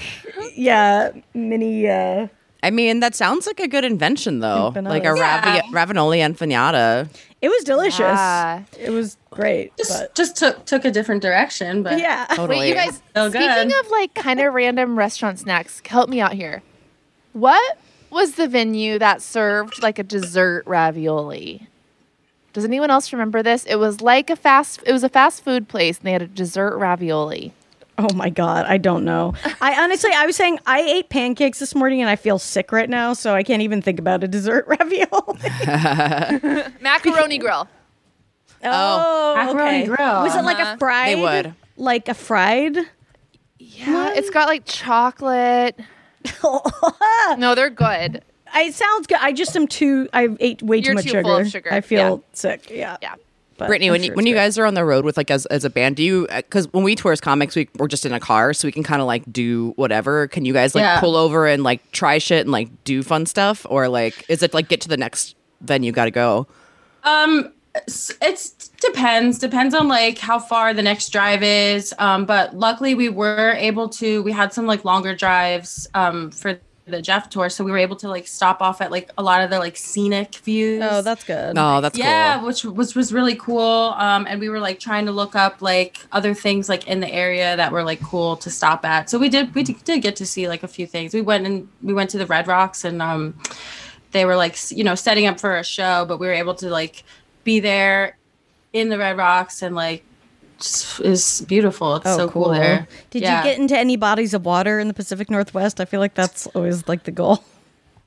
[0.56, 1.88] Yeah, mini.
[1.90, 2.28] Uh,
[2.64, 4.72] I mean, that sounds like a good invention though.
[4.74, 4.90] Empanadas.
[4.90, 5.62] Like a Yeah.
[5.62, 7.10] ravi- ravioli empanada.
[7.42, 8.00] It was delicious.
[8.00, 8.64] Yeah.
[8.78, 9.76] It was great.
[9.78, 12.26] Just, But just took took a different direction, but yeah.
[12.30, 12.60] Totally.
[12.60, 13.02] Wait, you guys.
[13.16, 13.86] So speaking good.
[13.86, 16.62] of like kind of random restaurant snacks, help me out here.
[17.34, 17.78] What
[18.10, 21.68] was the venue that served like a dessert ravioli?
[22.52, 23.64] Does anyone else remember this?
[23.66, 24.82] It was like a fast.
[24.86, 27.54] It was a fast food place, and they had a dessert ravioli.
[28.02, 29.34] Oh my god, I don't know.
[29.60, 32.90] I honestly, I was saying I ate pancakes this morning and I feel sick right
[32.90, 35.40] now, so I can't even think about a dessert ravioli.
[36.82, 37.68] Macaroni grill.
[38.64, 40.24] oh, Macaroni grill.
[40.24, 40.76] Was it like Uh-huh.
[40.76, 41.08] a fried?
[41.18, 41.54] They would.
[41.78, 42.78] like a fried.
[43.58, 45.78] Yeah, it's got like chocolate.
[47.38, 48.24] No, they're good.
[48.56, 49.20] It sounds good.
[49.22, 50.10] I just am too.
[50.14, 51.24] I ate way You're too much too sugar.
[51.24, 52.70] full of sugar, I feel sick.
[52.72, 53.16] Yeah, Yeah.
[53.60, 55.30] But Brittany, I'm when sure you, when you guys are on the road with like
[55.30, 58.06] as, as a band, do you because when we tour as comics, we we're just
[58.06, 60.28] in a car, so we can kind of like do whatever.
[60.28, 61.00] Can you guys like Yeah.
[61.00, 64.54] pull over and like try shit and like do fun stuff, or like is it
[64.54, 66.48] like get to the next venue, got to go?
[67.04, 67.52] Um,
[67.86, 69.38] it's depends.
[69.40, 71.94] Depends on like how far the next drive is.
[72.00, 74.24] Um, but luckily we were able to.
[74.24, 75.88] We had some like longer drives.
[75.94, 79.10] Um, for the Jeff tour, so we were able to like stop off at like
[79.18, 80.84] a lot of the like scenic views.
[80.84, 81.58] Oh, that's good.
[81.58, 82.48] Oh, that's yeah, cool.
[82.48, 83.94] which which was really cool.
[83.98, 87.12] Um, and we were like trying to look up like other things like in the
[87.12, 89.10] area that were like cool to stop at.
[89.10, 91.14] So we did we did did get to see like a few things.
[91.14, 93.40] We went and we went to the Red Rocks and um,
[94.12, 96.70] they were like you know setting up for a show, but we were able to
[96.70, 97.04] like
[97.44, 98.18] be there
[98.74, 100.09] in the Red Rocks and like just
[101.00, 101.96] is beautiful.
[101.98, 102.50] It's Oh, so cool.
[102.50, 102.88] there.
[103.10, 103.38] Did Yeah.
[103.40, 105.80] you get into any bodies of water in the Pacific Northwest?
[105.80, 107.44] I feel like that's always like the goal.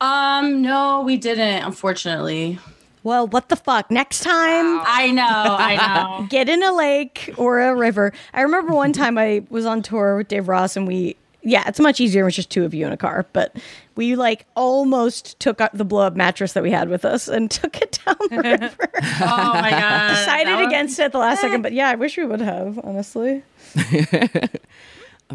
[0.00, 2.58] Um, no, we didn't, unfortunately.
[3.04, 3.90] Well, what the fuck?
[3.90, 5.76] Next time, I know, I
[6.20, 6.26] know.
[6.30, 8.12] get in a lake or a river.
[8.34, 11.80] I remember one time I was on tour with Dave Ross and we, yeah, it's
[11.80, 13.56] much easier when it's just two of you in a car, but
[13.96, 17.50] we like almost took out the blow up mattress that we had with us and
[17.60, 18.90] took it down the river.
[19.20, 20.08] Oh my god.
[20.16, 22.40] Decided That would- against it at the last second, but yeah, I wish we would
[22.40, 23.42] have, honestly.
[23.74, 24.60] That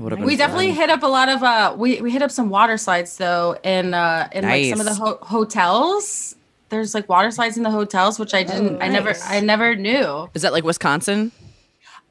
[0.03, 0.75] would've We definitely fun.
[0.75, 3.93] hit up a lot of uh we, we hit up some water slides though in
[3.93, 6.35] uh in like some of the ho- hotels.
[6.69, 9.13] There's like water slides in the hotels which I didn't I never.
[9.25, 10.29] I never knew.
[10.33, 11.31] Is that like Wisconsin?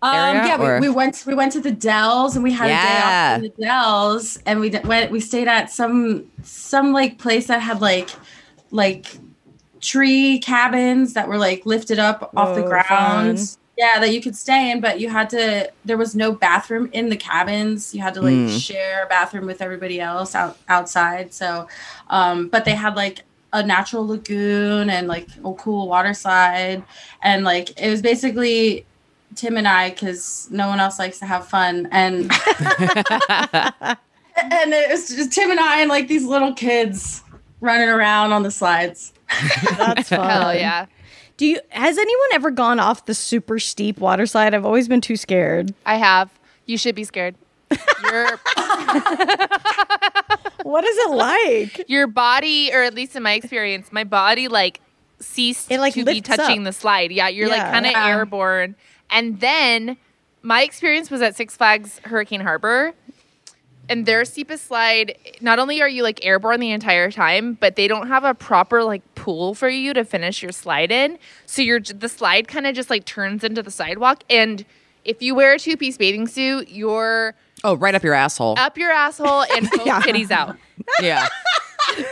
[0.02, 2.82] Um yeah, or- we, we went we went to the Dells and we had Yeah.
[2.82, 7.18] a day off in the Dells and we went we stayed at some some like
[7.18, 8.10] place that had like
[8.70, 9.06] like
[9.80, 13.38] tree cabins that were like lifted up off the ground.
[13.38, 13.48] fun.
[13.78, 15.70] Yeah, that you could stay in, but you had to.
[15.84, 17.94] There was no bathroom in the cabins.
[17.94, 21.34] You had to like share a bathroom with everybody else out outside.
[21.34, 21.68] So,
[22.08, 23.20] um, but they had like
[23.52, 26.82] a natural lagoon and like a cool water slide,
[27.22, 28.86] and like it was basically
[29.36, 32.22] Tim and I because no one else likes to have fun, and
[34.36, 37.22] and it was just Tim and I and like these little kids
[37.60, 39.12] running around on the slides.
[39.76, 40.28] That's fun.
[40.28, 40.86] Hell yeah.
[41.36, 44.54] Do you has anyone ever gone off the super steep water slide?
[44.54, 45.74] I've always been too scared.
[45.84, 46.30] I have.
[46.66, 47.34] You should be scared.
[50.62, 51.88] What is it like?
[51.88, 54.80] your body, or at least in my experience, my body like
[55.20, 56.64] ceased It, like, to be touching up.
[56.64, 57.12] the slide.
[57.12, 58.08] Yeah, you're like kind of Yeah.
[58.08, 58.74] airborne.
[59.10, 59.96] And then
[60.42, 62.92] my experience was at Six Flags Hurricane Harbor.
[63.88, 67.86] And their steepest slide, not only are you like airborne the entire time, but they
[67.86, 71.18] don't have a proper like pool for you to finish your slide in.
[71.46, 74.24] So you're the slide kind of just like turns into the sidewalk.
[74.28, 74.64] And
[75.04, 78.56] if you wear a two piece bathing suit, you're Oh, right up your asshole.
[78.58, 80.00] up your asshole and both Yeah.
[80.02, 80.56] titties out.
[81.00, 81.28] Yeah.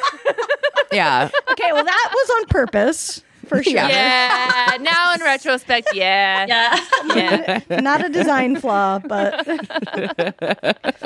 [0.93, 1.29] yeah.
[1.51, 3.73] Okay, well that was on purpose for sure.
[3.73, 3.89] Yeah.
[3.89, 4.77] Yeah.
[4.81, 6.47] now in retrospect, yeah.
[6.47, 7.61] Yeah.
[7.69, 7.81] Yeah.
[7.81, 9.47] Not a design flaw, but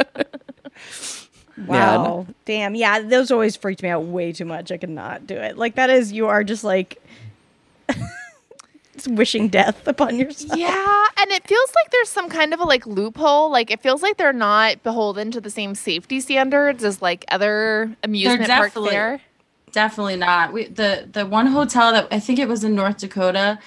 [1.66, 4.70] wow, damn, yeah, those always freaked me out way too much.
[4.72, 5.58] I could not do it.
[5.58, 7.02] Like that is you are just like
[8.98, 10.58] it's wishing death upon yourself.
[10.58, 13.50] Yeah, and it feels like there's some kind of a like loophole.
[13.50, 17.96] Like it feels like they're not beholden to the same safety standards as like other
[18.02, 19.20] amusement parks there.
[19.72, 20.52] Definitely not.
[20.52, 23.58] We the the one hotel that I think it was in North Dakota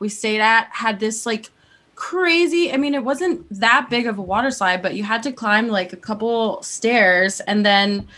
[0.00, 1.50] we stayed at had this like
[1.94, 5.32] crazy I mean it wasn't that big of a water slide but you had to
[5.32, 8.08] climb like a couple stairs and then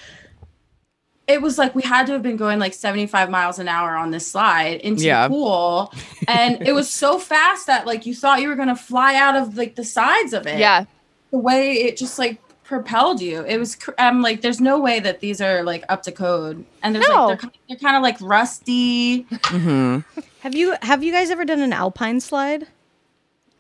[1.27, 4.11] it was like we had to have been going like 75 miles an hour on
[4.12, 5.29] this slide into Yeah.
[5.29, 5.92] the pool
[6.29, 9.37] and it was so fast that like you thought you were going to fly out
[9.37, 10.87] of like the sides of it Yeah.
[11.31, 13.42] the way it just like propelled you.
[13.44, 16.64] It was cr- I'm like there's no way that these are like up to code.
[16.83, 17.26] And there's No.
[17.29, 19.22] like they're, they're kind of like rusty.
[20.40, 22.66] Have you have you guys ever done an alpine slide?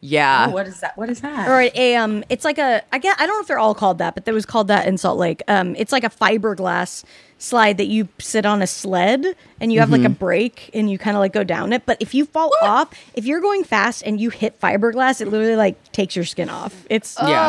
[0.00, 0.46] Yeah.
[0.48, 0.96] Oh, what is that?
[0.96, 1.48] What is that?
[1.48, 3.98] or a um it's like a i get i don't know if they're all called
[3.98, 7.02] that but there was called that in salt lake um it's like a fiberglass
[7.38, 9.24] slide that you sit on a sled
[9.60, 11.96] and you have like a brake and you kind of like go down it but
[12.00, 15.76] if you fall off if you're going fast and you hit fiberglass it literally like
[15.92, 17.42] takes your skin off it's Yeah.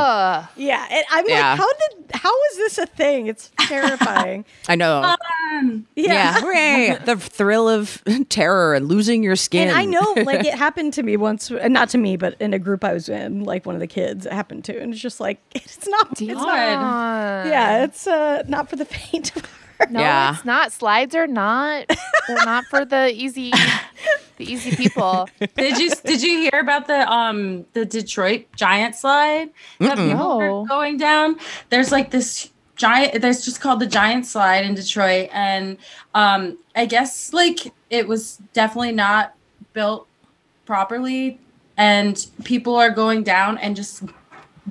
[0.44, 0.50] Ugh.
[0.58, 1.52] yeah and i'm Yeah.
[1.52, 5.16] like how did how is this a thing it's terrifying I know.
[5.96, 6.98] yeah, Yeah.
[7.06, 9.70] The thrill of terror and losing your skin.
[9.70, 12.60] And I know, like, it happened to me once, not to me, but in a
[12.60, 14.78] group I was in, like, one of the kids, it happened to.
[14.78, 19.36] And it's just like, it's not, it's not, yeah, it's uh, not for the faint
[19.36, 19.67] of heart.
[19.90, 20.34] No, Yeah.
[20.36, 20.72] it's not.
[20.72, 21.86] Slides are not.
[22.28, 23.52] They're not for the easy,
[24.38, 25.30] the easy people.
[25.56, 30.42] did you did you hear about the um the Detroit giant slide that people No.
[30.64, 31.38] are going down?
[31.70, 35.78] There's like this giant there's just called the giant slide in Detroit and
[36.14, 39.34] um I guess like it was definitely not
[39.74, 40.08] built
[40.66, 41.40] properly
[41.78, 44.04] and people are going down and just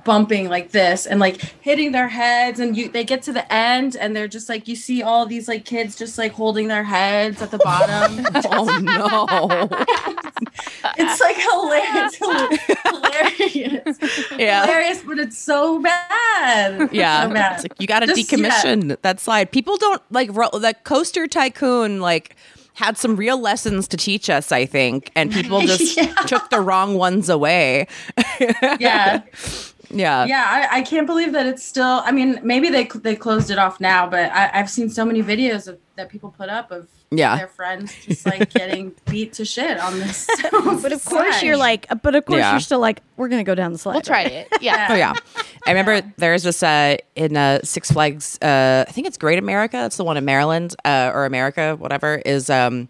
[0.05, 3.97] bumping like this and like hitting their heads and you they get to the end
[3.97, 7.41] and they're just like you see all these like kids just like holding their heads
[7.41, 9.69] at the bottom Oh no.
[10.99, 12.17] it's like hilarious
[12.85, 14.67] hilarious Yeah.
[14.67, 16.89] hilarious, but it's so bad.
[16.93, 17.63] Yeah, so bad.
[17.63, 18.39] Like, you got to Just- yeah.
[18.39, 19.51] decommission that slide.
[19.51, 22.01] People don't like ro- that coaster tycoon.
[22.01, 22.37] Like
[22.75, 26.13] had some real lessons to teach us, I think, and people just Yeah.
[26.27, 27.87] took the wrong ones away.
[28.79, 29.23] yeah,
[29.91, 30.69] yeah, yeah.
[30.73, 32.03] I, I can't believe that it's still.
[32.05, 35.23] I mean, maybe they they closed it off now, but I, I've seen so many
[35.23, 37.37] videos of that people put up of Yeah.
[37.37, 40.29] their friends just like getting beat to shit on this.
[40.83, 42.51] But of course you're like, but of course Yeah.
[42.53, 43.95] you're still like, we're gonna go down the slide.
[43.95, 44.49] We'll try it.
[44.61, 44.89] Yeah.
[44.91, 45.15] Oh yeah,
[45.67, 48.39] I remember there's this uh, in uh, Six Flags.
[48.43, 49.87] Uh, I think it's Great America.
[49.87, 52.17] It's the one in Maryland uh, or America, whatever.
[52.27, 52.89] Is um,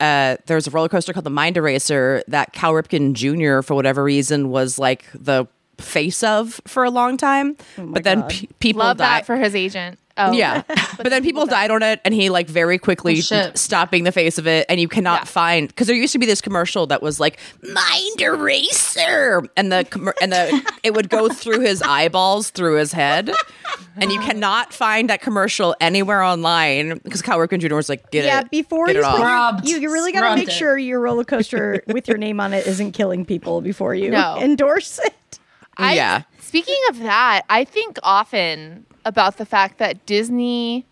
[0.00, 3.60] uh, there's a roller coaster called the Mind Eraser that Cal Ripken Jr.
[3.62, 5.46] for whatever reason was like the
[5.80, 7.56] face of for a long time.
[7.78, 8.30] Oh but then God.
[8.30, 9.20] pe- people Love died.
[9.22, 9.98] that for his agent.
[10.16, 10.62] Oh yeah,
[10.98, 14.12] but then people died on it, and he like very quickly Oh, stopped being the
[14.12, 15.24] face of it, and you cannot Yeah.
[15.24, 19.86] find because there used to be this commercial that was like mind eraser, and the
[19.88, 23.30] commer- and the it would go through his eyeballs through his head,
[23.96, 27.74] and you cannot find that commercial anywhere online because Cal Ripken Jr.
[27.76, 29.12] was like, get yeah, it, before get you it off.
[29.12, 29.68] put your- Robbed.
[29.68, 30.52] you, you really got to make it.
[30.52, 34.36] sure your roller coaster with your name on it isn't killing people before you No.
[34.40, 35.38] endorse it.
[35.76, 36.22] I, Yeah.
[36.40, 40.84] Speaking of that, I think often about the fact that Disney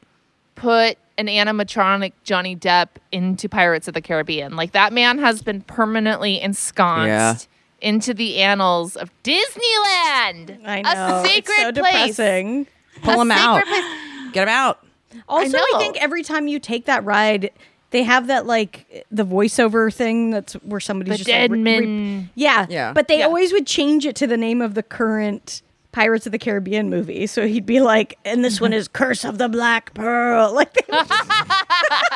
[0.55, 4.55] put an animatronic Johnny Depp into Pirates of the Caribbean.
[4.57, 7.88] Like that man has been permanently ensconced Yeah.
[7.88, 10.64] into the annals of Disneyland.
[10.64, 11.21] I know.
[11.21, 11.93] A sacred it's so place.
[12.17, 12.67] depressing.
[13.03, 13.85] Pull A him out, place.
[14.33, 14.85] get him out.
[15.29, 15.79] Also, I, know.
[15.79, 17.51] think every time you take that ride,
[17.90, 22.29] they have that like the voiceover thing that's where somebody's The just like, re- re-
[22.35, 22.92] yeah, Yeah.
[22.92, 23.27] But they Yeah.
[23.27, 27.27] always would change it to the name of the current Pirates of the Caribbean movie.
[27.27, 30.53] So he'd be like, and this one is Curse of the Black Pearl.
[30.55, 31.09] Like they would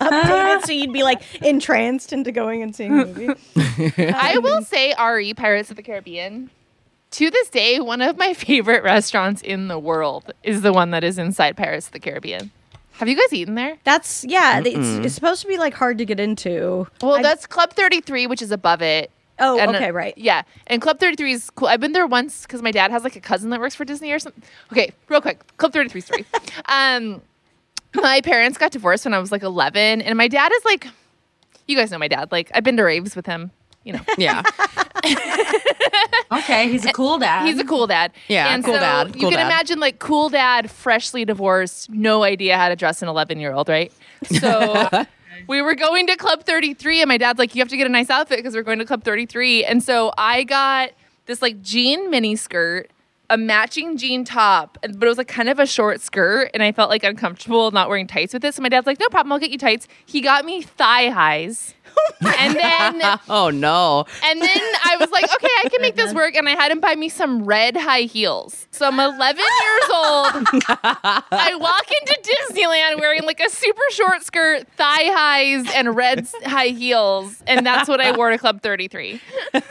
[0.00, 3.28] just so you'd be like entranced into going and seeing the movie.
[4.14, 6.50] I will say RE Pirates of the Caribbean.
[7.12, 11.04] To this day, one of my favorite restaurants in the world is the one that
[11.04, 12.50] is inside Pirates of the Caribbean.
[12.94, 13.76] Have you guys eaten there?
[13.84, 14.60] That's yeah.
[14.64, 16.86] It's, it's supposed to be like hard to get into.
[17.02, 19.10] Well, I- that's Club 33, which is above it.
[19.38, 20.16] Oh, And, uh, okay, right.
[20.16, 20.42] Yeah.
[20.68, 21.66] And Club 33 is cool.
[21.66, 24.12] I've been there once because my dad has like a cousin that works for Disney
[24.12, 24.42] or something.
[24.70, 25.40] Okay, real quick.
[25.56, 26.26] Club 33 story.
[26.68, 27.22] um,
[27.94, 30.86] my parents got divorced when I was like 11, and my dad is like,
[31.66, 32.30] you guys know my dad.
[32.30, 33.50] Like, I've been to raves with him.
[33.84, 34.42] You know, Yeah,
[36.32, 37.46] okay, he's a cool dad.
[37.46, 38.12] he's a cool dad.
[38.28, 39.46] Yeah, and cool so dad, You cool can dad.
[39.46, 43.68] imagine like cool dad, freshly divorced, no idea how to dress an 11 year old,
[43.68, 43.92] right?
[44.24, 44.88] So
[45.48, 47.90] we were going to Club 33, and my dad's like, "You have to get a
[47.90, 50.90] nice outfit because we're going to Club 33." And so I got
[51.26, 52.90] this like jean mini skirt,
[53.30, 56.70] a matching jean top, but it was like kind of a short skirt, and I
[56.72, 58.54] felt like uncomfortable not wearing tights with it.
[58.54, 61.74] So my dad's like, "No problem, I'll get you tights." He got me thigh highs.
[62.20, 66.34] And then oh no, and then I was like, okay, I can make this work.
[66.34, 68.66] And I had him buy me some red high heels.
[68.70, 70.26] So I'm 11 years old.
[70.68, 76.68] I walk into Disneyland wearing like a super short skirt, thigh highs, and red high
[76.68, 77.42] heels.
[77.46, 79.20] And that's what I wore to Club 33.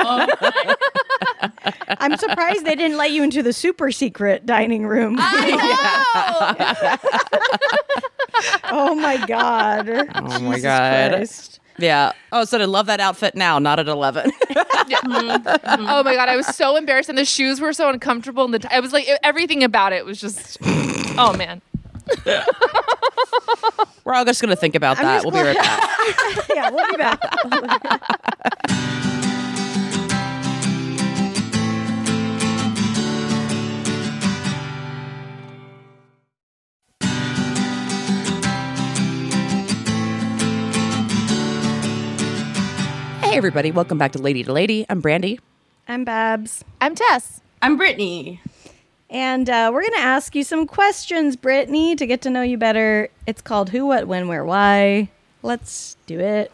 [2.00, 5.16] I'm surprised they didn't let you into the super secret dining room.
[5.20, 6.98] I
[8.66, 9.90] oh my god.
[9.90, 11.12] oh my Jesus god.
[11.12, 11.60] Christ.
[11.82, 12.14] Yeah.
[12.32, 14.32] Oh, so I love that outfit now, not at 11.
[14.50, 15.38] know.
[15.38, 15.86] Mm-hmm.
[15.90, 16.30] Oh my God.
[16.30, 17.10] I was so embarrassed.
[17.10, 18.46] And the shoes were so uncomfortable.
[18.46, 21.62] And the t- I was like, everything about it was just, oh man.
[24.04, 25.24] We're all just going to think about I'm that.
[25.24, 26.50] We'll be right back.
[26.56, 27.22] yeah, we'll be back.
[43.32, 43.72] Hey, everybody.
[43.72, 44.86] Welcome back to Lady to Lady.
[44.90, 45.40] I'm Brandy.
[45.88, 46.66] I'm Babs.
[46.82, 47.40] I'm Tess.
[47.62, 48.42] I'm Brittany.
[49.10, 52.58] And uh, we're going to ask you some questions, Brittany, to get to know you
[52.58, 53.08] better.
[53.26, 55.08] It's called Who, What, When, Where, Why.
[55.44, 56.52] Let's do it.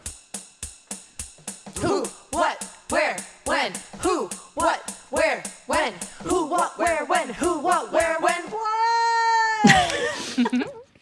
[1.80, 8.18] Who, what, where, when, who, what, where, when, who, what, where, when, who, what, where,
[8.20, 8.97] when, why?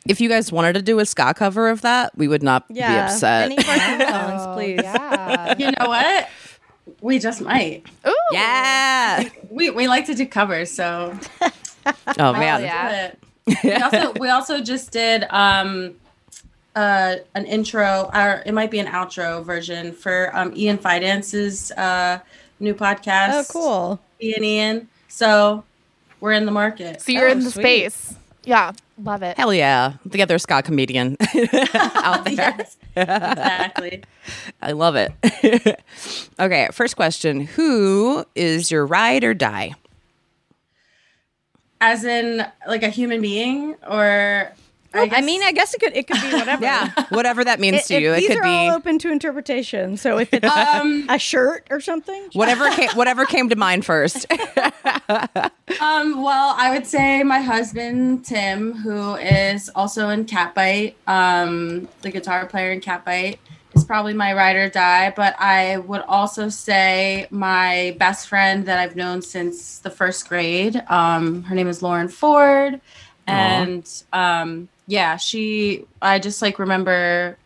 [0.08, 2.80] If you guys wanted to do a ska cover of that, we would not be
[2.80, 3.50] upset.
[3.50, 3.64] Any of
[4.08, 4.80] songs, please.
[4.82, 5.54] Yeah.
[5.58, 6.28] You know what?
[7.00, 7.84] We just might.
[8.06, 8.14] Ooh.
[8.32, 9.28] yeah.
[9.50, 11.18] We we like to do covers, so
[12.18, 12.62] Oh, man.
[12.62, 13.14] yeah.
[13.64, 15.94] We also we also just did um
[16.74, 22.18] uh an intro or it might be an outro version for um Ian Fidance's uh
[22.60, 23.32] new podcast.
[23.32, 24.00] Oh, cool.
[24.22, 24.88] Ian Ian.
[25.08, 25.64] So
[26.20, 27.00] we're in the market.
[27.02, 27.62] So you're Oh, in the sweet.
[27.92, 28.14] space.
[28.46, 29.36] Yeah, love it.
[29.36, 29.94] Hell yeah.
[30.06, 31.16] The other ska comedian
[31.74, 32.56] out there.
[32.94, 34.04] exactly.
[34.62, 35.12] I love it.
[36.40, 37.40] okay, first question.
[37.40, 39.74] Who is your ride or die?
[41.80, 44.52] As in, like a human being, or
[45.02, 46.62] I, guess- mean, I guess it could it could be whatever.
[46.62, 48.12] Yeah, whatever that means It- to you.
[48.12, 49.96] it- It, these could are be all open to interpretation.
[49.96, 54.26] So if it's Um, a shirt or something, whatever came, whatever came to mind first.
[55.80, 62.10] Um, well, I would say my husband Tim, who is also in Catbite, um, the
[62.10, 63.38] guitar player in Catbite,
[63.74, 65.12] is probably my ride or die.
[65.14, 70.82] But I would also say my best friend that I've known since the first grade.
[70.88, 72.80] Um, her name is Lauren Ford,
[73.26, 75.84] and um, yeah, she.
[76.00, 77.36] I just like remember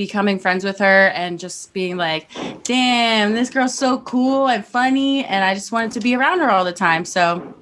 [0.00, 2.26] becoming friends with her and just being like,
[2.64, 5.26] damn, this girl's so cool and funny.
[5.26, 7.04] And I just wanted to be around her all the time.
[7.04, 7.54] So,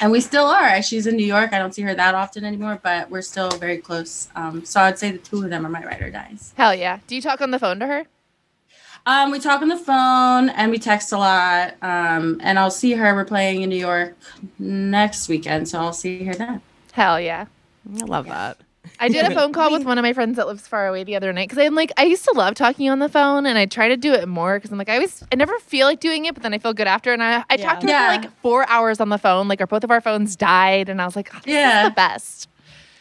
[0.00, 0.82] and we still are.
[0.82, 1.52] She's in New York.
[1.52, 4.28] I don't see her that often anymore, but we're still very close.
[4.34, 6.52] Um, so I'd say the two of them are my ride or dies.
[6.56, 6.98] Hell yeah.
[7.06, 8.06] Do you talk on the phone to her?
[9.06, 11.76] Um, we talk on the phone and we text a lot.
[11.80, 13.14] Um, and I'll see her.
[13.14, 14.16] We're playing in New York
[14.58, 15.68] next weekend.
[15.68, 16.60] So I'll see her then.
[16.92, 17.46] Hell yeah.
[17.96, 18.58] I love that.
[19.00, 21.14] I did a phone call with one of my friends that lives far away the
[21.14, 23.66] other night because I'm like, I used to love talking on the phone and I
[23.66, 26.24] try to do it more because I'm like, I always, I never feel like doing
[26.24, 27.12] it, but then I feel good after.
[27.12, 29.46] And I, I talked to her for like four hours on the phone.
[29.46, 30.88] Like, our both of our phones died.
[30.88, 31.78] And I was like, oh, this Yeah.
[31.82, 32.48] is the best.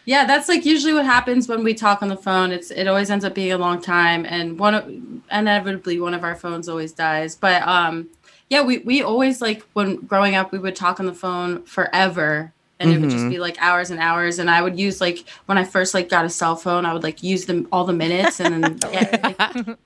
[0.06, 2.52] Yeah, that's like usually what happens when we talk on the phone.
[2.52, 4.90] It's it always ends up being a long time, and one of
[5.30, 7.36] inevitably one of our phones always dies.
[7.36, 8.10] But um,
[8.50, 12.54] yeah, we we always like when growing up we would talk on the phone forever,
[12.80, 14.40] and it would just be like hours and hours.
[14.40, 17.04] And I would use like when I first like got a cell phone, I would
[17.04, 19.78] like use them all the minutes and then get, like,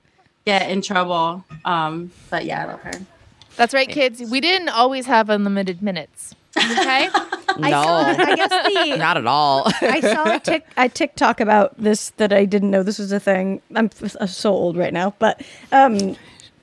[0.44, 1.44] get in trouble.
[1.64, 2.92] Um, but yeah, I love her.
[3.56, 4.22] That's right, kids.
[4.30, 6.34] We didn't always have unlimited minutes.
[6.56, 7.08] Okay.
[7.58, 9.70] No, I guess the not at all.
[9.82, 13.20] I saw a, tic, a TikTok about this that I didn't know this was a
[13.20, 13.60] thing.
[13.74, 16.16] I'm f- uh, so old right now, but um,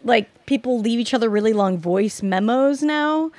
[0.03, 3.29] like people leave each other really long voice memos now.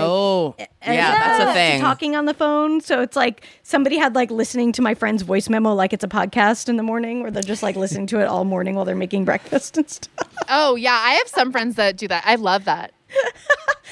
[0.00, 1.80] oh, yeah, as that's a thing.
[1.82, 5.50] Talking on the phone, so it's like somebody had like listening to my friend's voice
[5.50, 8.24] memo like it's a podcast in the morning, where they're just like listening to it
[8.24, 10.34] all morning while they're making breakfast and stuff.
[10.48, 10.98] oh, yeah.
[10.98, 12.22] I have some friends that do that.
[12.26, 12.92] I love that.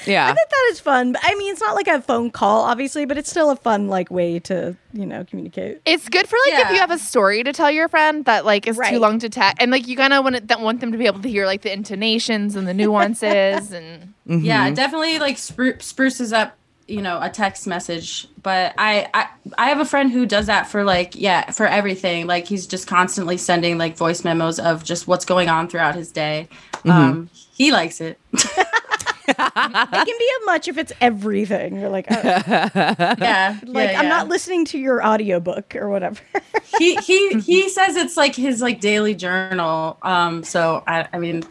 [0.05, 1.13] Yeah, I think that is fun.
[1.13, 3.87] But, I mean, it's not like a phone call, obviously, but it's still a fun
[3.87, 5.81] like way to you know communicate.
[5.85, 8.67] It's good for like if you have a story to tell your friend that like
[8.67, 10.97] is too long to text, and like you kind of want that want them to
[10.97, 15.37] be able to hear like the intonations and the nuances and Yeah, it definitely like
[15.37, 18.27] spru- spruces up, you know, a text message.
[18.41, 22.25] But I, I, I have a friend who does that for like, yeah, for everything.
[22.25, 26.11] Like he's just constantly sending like voice memos of just what's going on throughout his
[26.11, 26.47] day.
[26.85, 28.19] Um, he likes it.
[29.27, 31.79] it can be a much if it's everything.
[31.79, 34.09] You're like, oh, yeah, like yeah, I'm yeah.
[34.09, 36.21] not listening to your audiobook or whatever.
[36.79, 39.97] he he he says it's like his like daily journal.
[40.01, 41.43] Um, so I, I mean,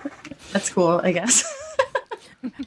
[0.53, 1.45] that's cool, I guess.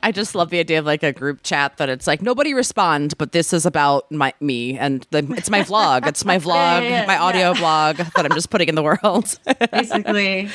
[0.02, 3.16] I just love the idea of like a group chat that it's like nobody respond,
[3.20, 6.08] but this is about my me and the, it's my vlog.
[6.08, 9.38] It's my vlog, yeah, my audio vlog that I'm just putting in the world.
[9.72, 10.50] Basically,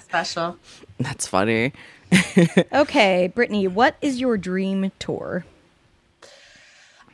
[0.00, 0.56] special.
[0.98, 1.72] That's funny.
[2.72, 5.44] okay, Brittany, what is your dream tour?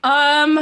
[0.02, 0.60] Um,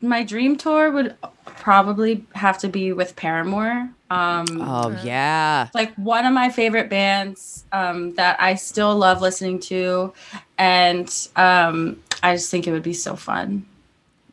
[0.00, 3.90] my dream tour would probably have to be with Paramore.
[4.10, 5.68] Um, Oh yeah.
[5.74, 10.12] like one of my favorite bands um, that I still love listening to,
[10.58, 13.66] and um, I just think it would be so fun.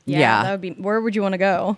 [0.06, 0.44] Yeah.
[0.44, 0.72] that would be.
[0.72, 1.78] Where would you want to go?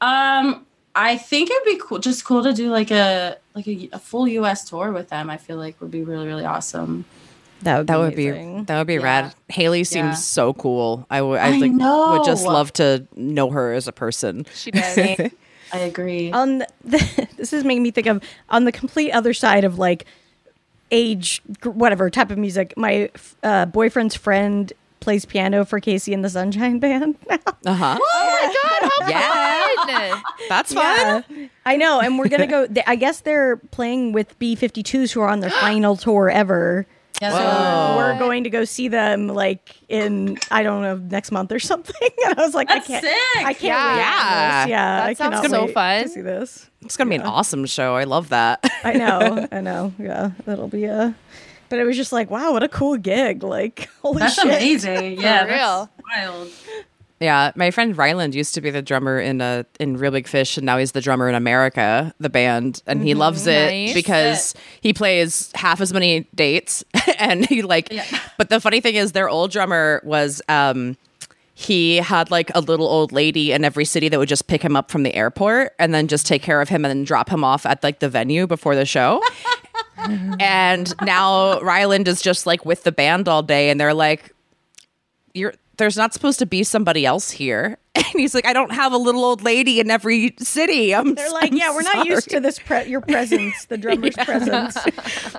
[0.00, 3.98] Um, I think it'd be cool, just cool to do like a like a, a
[3.98, 4.68] full U.S.
[4.68, 5.28] tour with them.
[5.30, 7.04] I feel like would be really really awesome.
[7.62, 8.64] That would That would be amazing.
[8.64, 9.02] that would be Yeah.
[9.02, 9.34] rad.
[9.48, 10.12] Hayley seems Yeah.
[10.14, 11.06] so cool.
[11.10, 14.46] I would I, I like would just love to know her as a person.
[14.54, 14.98] she does.
[15.72, 16.30] I agree.
[16.30, 20.04] on the, this is making me think of on the complete other side of like
[20.92, 23.10] age whatever type of music my
[23.42, 24.72] uh, boyfriend's friend
[25.04, 27.16] plays piano for KC and the sunshine band
[27.66, 27.98] Uh huh.
[28.00, 30.10] oh my god, how Yeah.
[30.12, 30.22] fun!
[30.48, 31.24] That's fun.
[31.30, 35.20] Yeah, i know and we're gonna go they, i guess they're playing with b-52s who
[35.20, 36.86] are on their final tour ever
[37.22, 41.52] Yeah, so we're going to go see them like in i don't know next month
[41.52, 43.46] or something and i was like That's i can't sick.
[43.46, 43.96] i can't Yeah.
[43.96, 44.64] Yeah.
[44.64, 44.70] this.
[44.70, 46.02] yeah That i sounds cannot so fun.
[46.02, 47.94] to see this It's gonna be an awesome show.
[47.96, 48.60] I love that.
[48.84, 49.94] I know, I know.
[49.98, 51.14] Yeah, that'll be a.
[51.68, 53.42] But it was just like, wow, what a cool gig!
[53.42, 54.44] Like, holy That's shit!
[54.46, 55.20] amazing.
[55.20, 55.90] Yeah, real.
[56.16, 56.50] wild.
[57.20, 60.56] Yeah, my friend Ryland used to be the drummer in uh, in Reel Big Fish,
[60.58, 63.94] and now he's the drummer in America, the band, and he loves it Nice.
[63.94, 66.84] because he plays half as many dates,
[67.18, 67.90] and he like.
[67.90, 68.04] Yeah.
[68.36, 70.96] But the funny thing is, their old drummer was um,
[71.54, 74.76] he had like a little old lady in every city that would just pick him
[74.76, 77.44] up from the airport and then just take care of him and then drop him
[77.44, 79.22] off at like the venue before the show.
[79.98, 84.34] And now Ryland is just like with the band all day and they're like
[85.34, 87.78] you're there's not supposed to be somebody else here.
[88.14, 90.94] And he's like, I don't have a little old lady in every city.
[90.94, 94.14] I'm, They're like, I'm yeah, we're not used to this pre- your presence, the drummer's
[94.16, 94.76] presence.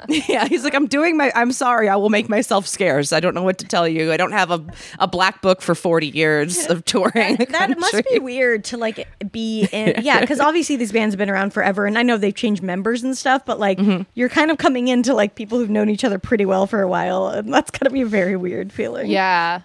[0.07, 1.31] Yeah, he's like, I'm doing my.
[1.35, 1.89] I'm sorry.
[1.89, 3.11] I will make myself scarce.
[3.11, 4.11] I don't know what to tell you.
[4.11, 4.63] I don't have a
[4.99, 7.37] a black book for 40 years of touring.
[7.37, 9.95] the That must be weird to like be in.
[10.03, 13.03] Yeah, because obviously these bands have been around forever, and I know they've changed members
[13.03, 13.45] and stuff.
[13.45, 14.03] But like, Mm-hmm.
[14.13, 16.87] you're kind of coming into like people who've known each other pretty well for a
[16.87, 19.09] while, and that's gotta be a very weird feeling.
[19.09, 19.61] Yeah.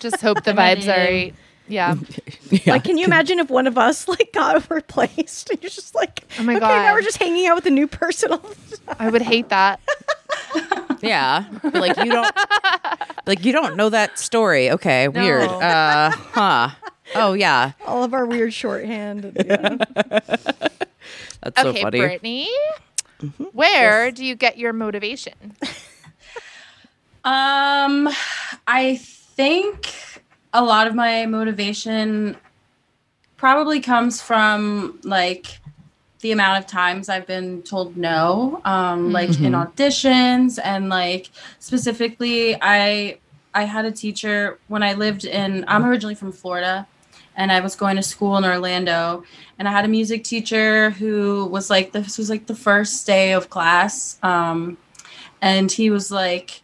[0.00, 1.34] Just hope the vibes are right.
[1.68, 1.94] Yeah.
[2.66, 5.48] Like, can you imagine if one of us like got replaced?
[5.62, 6.92] You're just like, Oh my okay, now God.
[6.94, 8.32] we're just hanging out with a new person.
[8.32, 9.80] all the time." I would hate that.
[11.00, 12.34] Yeah, But, like you don't.
[13.26, 14.70] Like you don't know that story.
[14.72, 15.48] Okay, weird.
[15.48, 16.70] Uh, huh.
[17.14, 19.32] Oh yeah, All of our weird shorthand.
[19.44, 19.76] Yeah.
[21.42, 21.98] that's so okay, funny.
[21.98, 22.48] Brittany.
[23.52, 25.34] Where do you get your motivation?
[27.24, 28.08] Um,
[28.66, 30.13] I think
[30.54, 32.36] a lot of my motivation
[33.36, 35.58] probably comes from like
[36.20, 41.28] the amount of times I've been told no, um, like in auditions and like
[41.58, 43.18] specifically, I
[43.52, 45.64] I had a teacher when I lived in.
[45.68, 46.86] I'm originally from Florida,
[47.36, 49.24] and I was going to school in Orlando,
[49.58, 53.32] and I had a music teacher who was like this was like the first day
[53.32, 54.78] of class, um,
[55.42, 56.62] and he was like,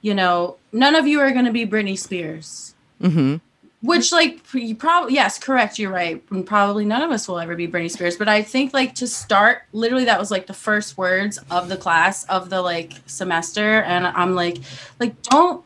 [0.00, 2.73] you know, none of you are going to be Britney Spears.
[3.00, 3.36] Hmm
[3.82, 6.22] Which, like, you probably, yes, correct, you're right.
[6.30, 8.16] And probably none of us will ever be Britney Spears.
[8.16, 11.76] But I think, like, to start, literally, that was like the first words of the
[11.76, 13.82] class of the like semester.
[13.82, 14.58] And I'm like,
[14.98, 15.62] like, don't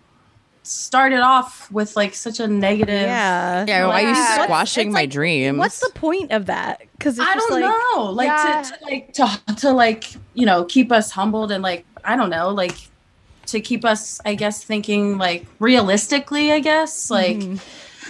[0.65, 3.03] start it off with like such a negative.
[3.03, 3.65] yeah.
[3.67, 5.59] Yeah, why are you squashing my like, dreams?
[5.59, 6.83] What's the point of that?
[6.93, 8.11] Because I don't like, know.
[8.11, 8.63] Like, Yeah.
[8.63, 12.31] to, to, like, to, to, like, you know, keep us humbled and, like, I don't
[12.31, 12.77] know, like,
[13.51, 17.11] to keep us, I guess, thinking, like, realistically, I guess.
[17.11, 17.41] Like,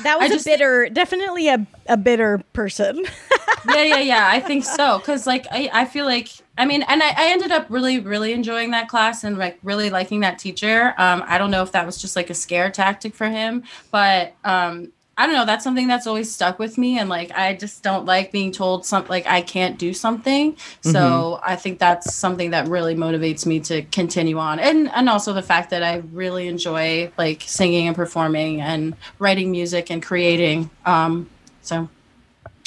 [0.05, 3.05] That was I a just- bitter, definitely a, a bitter person.
[3.68, 4.28] yeah, yeah, yeah.
[4.30, 4.99] I think so.
[5.05, 8.32] Cause like I, I feel like I mean, and I, I ended up really, really
[8.32, 10.95] enjoying that class and like really liking that teacher.
[10.99, 14.34] Um, I don't know if that was just like a scare tactic for him, but
[14.45, 17.83] um I don't know, that's something that's always stuck with me and like I just
[17.83, 20.57] don't like being told something like I can't do something.
[20.81, 24.61] So I think that's something that really motivates me to continue on.
[24.61, 29.51] And and also the fact that I really enjoy like singing and performing and writing
[29.51, 30.71] music and creating.
[30.87, 31.29] Um
[31.62, 31.89] so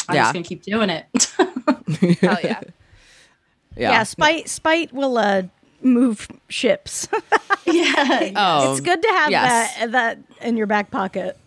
[0.09, 0.23] I'm Yeah.
[0.23, 1.05] just gonna keep doing it.
[2.19, 2.61] Hell yeah.
[3.77, 5.43] Yeah, spite spite will uh,
[5.81, 7.07] move ships.
[7.65, 8.31] yeah.
[8.35, 9.77] Oh, it's good to have yes.
[9.79, 11.37] that that in your back pocket.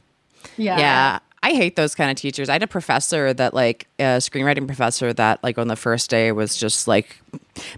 [0.57, 0.79] Yeah.
[0.79, 1.19] Yeah.
[1.43, 2.49] I hate those kind of teachers.
[2.49, 6.33] I had a professor that like a screenwriting professor that like on the first day
[6.33, 7.21] was just like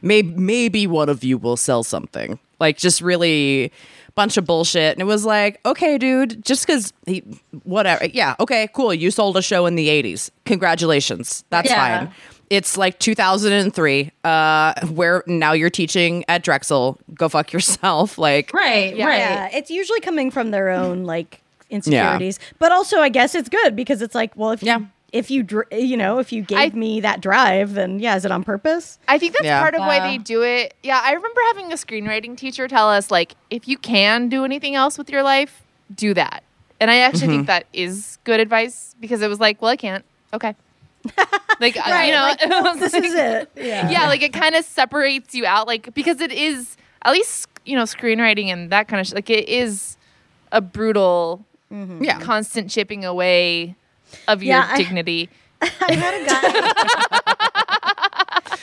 [0.02, 2.38] maybe maybe one of you will sell something.
[2.60, 3.72] Like just really
[4.14, 4.92] bunch of bullshit.
[4.92, 7.24] And it was like, okay, dude, just cuz he
[7.64, 8.06] whatever.
[8.06, 8.94] Yeah, okay, cool.
[8.94, 10.30] You sold a show in the 80s.
[10.44, 11.44] Congratulations.
[11.50, 11.98] That's Yeah.
[12.06, 12.14] fine.
[12.48, 16.98] It's like 2003 uh where now you're teaching at Drexel.
[17.14, 18.16] Go fuck yourself.
[18.26, 19.06] Like Right, Yeah.
[19.06, 19.18] right.
[19.18, 23.74] Yeah, it's usually coming from their own like insecurities, but also I guess it's good
[23.76, 24.78] because it's like, well, if Yeah.
[24.78, 28.16] you if you dr- you know if you gave I- me that drive, then yeah,
[28.16, 28.98] is it on purpose?
[29.08, 29.60] I think that's Yeah.
[29.60, 30.74] part of why they do it.
[30.82, 34.74] Yeah, I remember having a screenwriting teacher tell us like if you can do anything
[34.74, 35.62] else with your life,
[35.94, 36.42] do that.
[36.80, 37.30] And I actually Mm-hmm.
[37.36, 40.04] think that is good advice because it was like, well, I can't.
[40.34, 40.54] Okay.
[41.58, 43.50] Like Right, you know, like, it This like- is it.
[43.56, 43.88] Yeah.
[43.88, 47.76] Yeah, like it kind of separates you out, like because it is at least you
[47.76, 49.96] know screenwriting and that kind of sh- like it is
[50.52, 52.20] a brutal, yeah.
[52.20, 53.76] constant chipping away
[54.28, 55.28] of your Yeah, I- dignity.
[55.62, 57.62] I had a guy.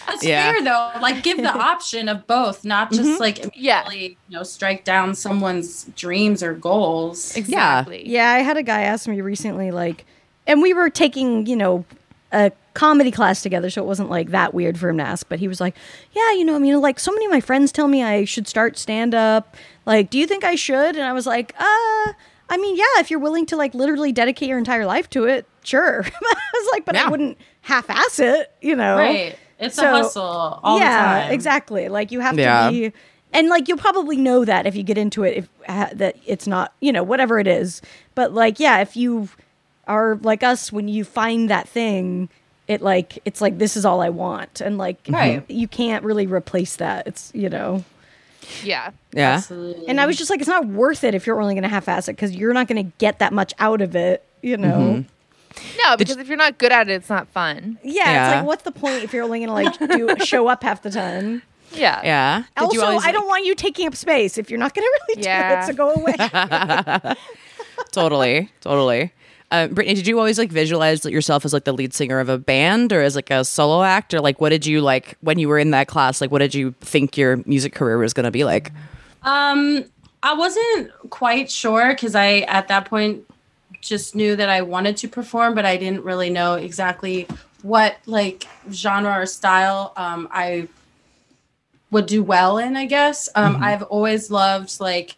[0.08, 0.52] That's Yeah.
[0.52, 0.92] fair though.
[1.02, 3.82] Like give the option of both, not just like Yeah.
[3.88, 7.36] immediately, you know, strike down someone's dreams or goals.
[7.36, 8.08] Exactly.
[8.08, 10.06] Yeah, I had a guy ask me recently, like,
[10.46, 11.86] and we were taking, you know,
[12.32, 15.28] a comedy class together, so it wasn't like that weird for him to ask.
[15.30, 15.76] But he was like,
[16.14, 18.48] "Yeah, you know, I mean, like, so many of my friends tell me I should
[18.48, 19.56] start stand up.
[19.86, 22.14] Like, do you think I should?" And I was like, "Uh,
[22.54, 25.48] I mean, yeah, if you're willing to like literally dedicate your entire life to it,
[25.64, 29.36] sure." I was like, "But I wouldn't half-ass it, you know?" Right.
[29.60, 31.32] It's So- a hustle all yeah, the time.
[31.34, 31.90] exactly.
[31.90, 32.66] Like you have Yeah.
[32.66, 32.94] to be,
[33.34, 36.46] and like you'll probably know that if you get into it, if uh, that it's
[36.48, 37.82] not, you know, whatever it is.
[38.16, 39.30] But like, yeah, if you
[39.88, 42.30] are like us, when you find that thing,
[42.68, 45.44] it like it's like this is all I want, and like Right.
[45.50, 47.08] you can't really replace that.
[47.08, 47.84] It's you know,
[48.64, 48.92] Yeah.
[49.14, 49.34] Yeah.
[49.36, 49.88] Absolutely.
[49.88, 52.08] and I was just like, it's not worth it if you're only going to half-ass
[52.08, 55.06] it because you're not going to get that much out of it you know.
[55.06, 55.78] Mm-hmm.
[55.84, 57.78] No, because if you're not good at it, it's not fun.
[57.84, 58.28] Yeah, Yeah.
[58.30, 60.92] it's like what's the point if you're only gonna like do show up half the
[60.92, 61.42] time?
[61.72, 62.02] Yeah.
[62.04, 62.44] Yeah.
[62.58, 64.88] Did also, you always, I don't want you taking up space if you're not gonna
[65.10, 65.66] really do it.
[65.66, 67.16] So go away.
[67.92, 69.12] totally, totally.
[69.54, 72.40] Uh, Brittany, did you always like visualize yourself as like the lead singer of a
[72.40, 75.48] band or as like a solo act or like what did you like when you
[75.48, 76.22] were in that class?
[76.22, 78.72] Like what did you think your music career was going to be like?
[79.22, 79.86] Um,
[80.24, 83.32] I wasn't quite sure because I at that point
[83.80, 87.28] just knew that I wanted to perform, but I didn't really know exactly
[87.62, 90.68] what like genre or style um, I
[91.92, 92.76] would do well in.
[92.76, 95.16] I guess um, I've always loved like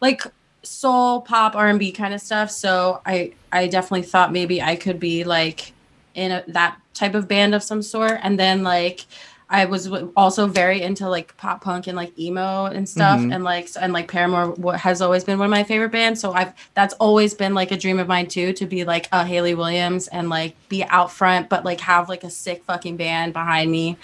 [0.00, 0.24] like
[0.62, 2.50] soul, pop, R and B kind of stuff.
[2.50, 5.72] So I I definitely thought maybe I could be like
[6.14, 9.06] in a, that type of band of some sort, and then like.
[9.52, 13.42] I was w- also very into like pop punk and like emo and stuff, and
[13.42, 16.20] like and like Paramore has always been one of my favorite bands.
[16.20, 19.26] So I've that's always been like a dream of mine too to be like a
[19.26, 23.32] Hayley Williams and like be out front, but like have like a sick fucking band
[23.32, 23.96] behind me.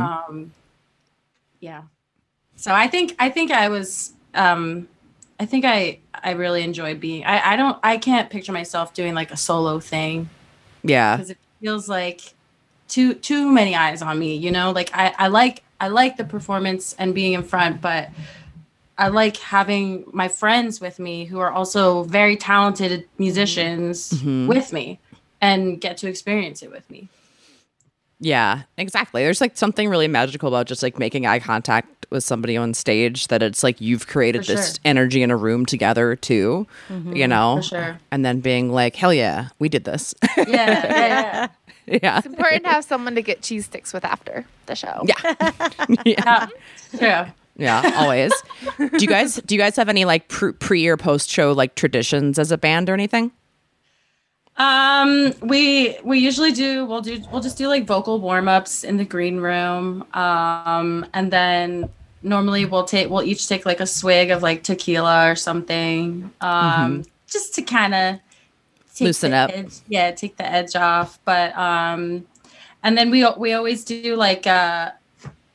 [0.00, 0.52] Um,
[1.58, 1.82] yeah.
[2.54, 4.86] So I think I think I was um,
[5.40, 7.24] I think I I really enjoy being.
[7.24, 10.28] I I don't I can't picture myself doing like a solo thing
[10.82, 11.16] Yeah.
[11.16, 12.34] because it feels like
[12.92, 16.24] too too many eyes on me you know like I, I like i like the
[16.24, 18.10] performance and being in front but
[18.98, 23.22] i like having my friends with me who are also very talented mm-hmm.
[23.22, 24.46] musicians mm-hmm.
[24.46, 25.00] with me
[25.40, 27.08] and get to experience it with me
[28.22, 29.24] Yeah, exactly.
[29.24, 33.26] There's like something really magical about just like making eye contact with somebody on stage
[33.28, 37.16] that it's like you've created For this energy in a room together too, mm-hmm.
[37.16, 37.56] you know?
[37.56, 37.98] for sure.
[38.12, 40.14] And then being like, hell yeah, we did this.
[40.36, 41.48] yeah yeah yeah
[42.02, 42.18] yeah.
[42.18, 45.04] It's important to have someone to get cheese sticks with after the show.
[45.04, 45.34] Yeah.
[46.06, 46.46] yeah
[46.96, 48.32] true Yeah, always.
[48.78, 51.74] do you guys do you guys have any like pre, pre or post show like
[51.74, 53.32] traditions as a band or anything?
[54.58, 58.96] Um, we we usually do we'll do we'll just do like vocal warm ups in
[58.96, 60.04] the green room.
[60.14, 61.88] Um, and then
[62.22, 66.30] normally we'll take we'll each take like a swig of like tequila or something.
[66.40, 68.20] Um, just to kind of
[69.00, 69.50] Loosen up.
[69.52, 71.18] Edge, yeah, take the edge off.
[71.24, 72.26] But um,
[72.82, 74.90] and then we we always do like uh,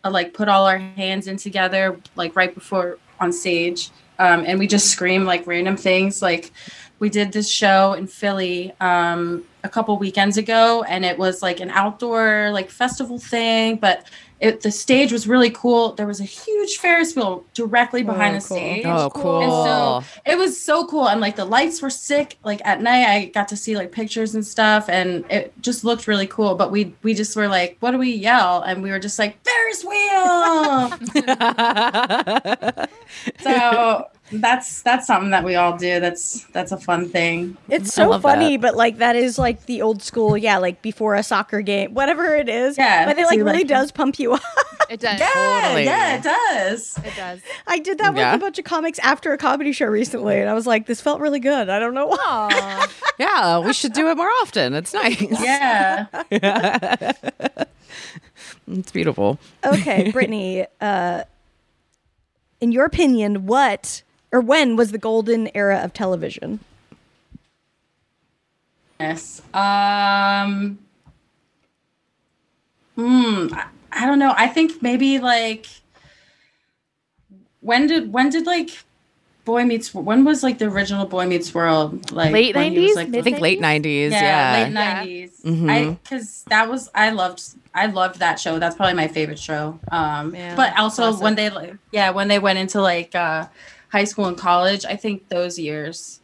[0.04, 3.92] uh like put all our hands in together like right before on stage.
[4.20, 6.52] Um, and we just scream like random things like
[7.00, 11.60] we did this show in Philly um, a couple weekends ago, and it was like
[11.60, 13.76] an outdoor like festival thing.
[13.78, 14.08] But
[14.40, 15.94] it, the stage was really cool.
[15.94, 18.58] There was a huge Ferris wheel directly behind Oh, the cool.
[18.58, 18.86] stage.
[18.86, 19.42] Oh, cool.
[19.42, 22.38] And so it was so cool, and like the lights were sick.
[22.44, 26.08] Like at night, I got to see like pictures and stuff, and it just looked
[26.08, 26.54] really cool.
[26.56, 29.38] But we we just were like, "What do we yell?" And we were just like,
[29.44, 30.92] "Ferris wheel!"
[33.42, 36.00] so that's that's something that we all do.
[36.00, 37.58] That's that's a fun thing.
[37.70, 41.16] It's so love funny, but like that is like the old school, yeah, like before
[41.16, 42.78] a soccer game, whatever it is.
[42.78, 44.42] Yeah, but it like really like- does pump you up.
[44.90, 45.20] It does.
[45.34, 45.84] Totally.
[45.84, 46.98] yeah, it does.
[47.04, 47.42] It does.
[47.68, 48.32] I did that Yeah.
[48.32, 51.02] with a bunch of comics after a comedy show recently, and I was like, this
[51.02, 51.68] felt really good.
[51.68, 52.88] I don't know why.
[53.20, 54.74] Yeah, we should do it more often.
[54.76, 55.20] It's nice.
[55.42, 56.06] Yeah.
[58.68, 59.40] It's beautiful.
[59.66, 61.24] Okay, Brittany, uh,
[62.62, 66.60] in your opinion, what or when was the golden era of television?
[69.00, 69.42] Yes.
[69.54, 70.80] Um.
[72.96, 73.48] Hmm.
[73.54, 74.34] I, I don't know.
[74.36, 75.68] I think maybe like.
[77.62, 78.70] When did when did like,
[79.44, 82.92] Boy Meets when was like the original Boy Meets World like Late when he was,
[82.92, 82.96] 90s?
[82.96, 84.12] like, I think late 90s.
[84.12, 84.54] yeah, Yeah.
[84.54, 85.04] late Yeah.
[85.04, 85.70] 90s Mhm.
[85.70, 87.42] i because that was i loved
[87.74, 91.24] i loved that show that's probably my favorite show um Yeah, but also classic.
[91.24, 93.48] when they like yeah when they went into like uh
[93.90, 96.20] high school and college i think those years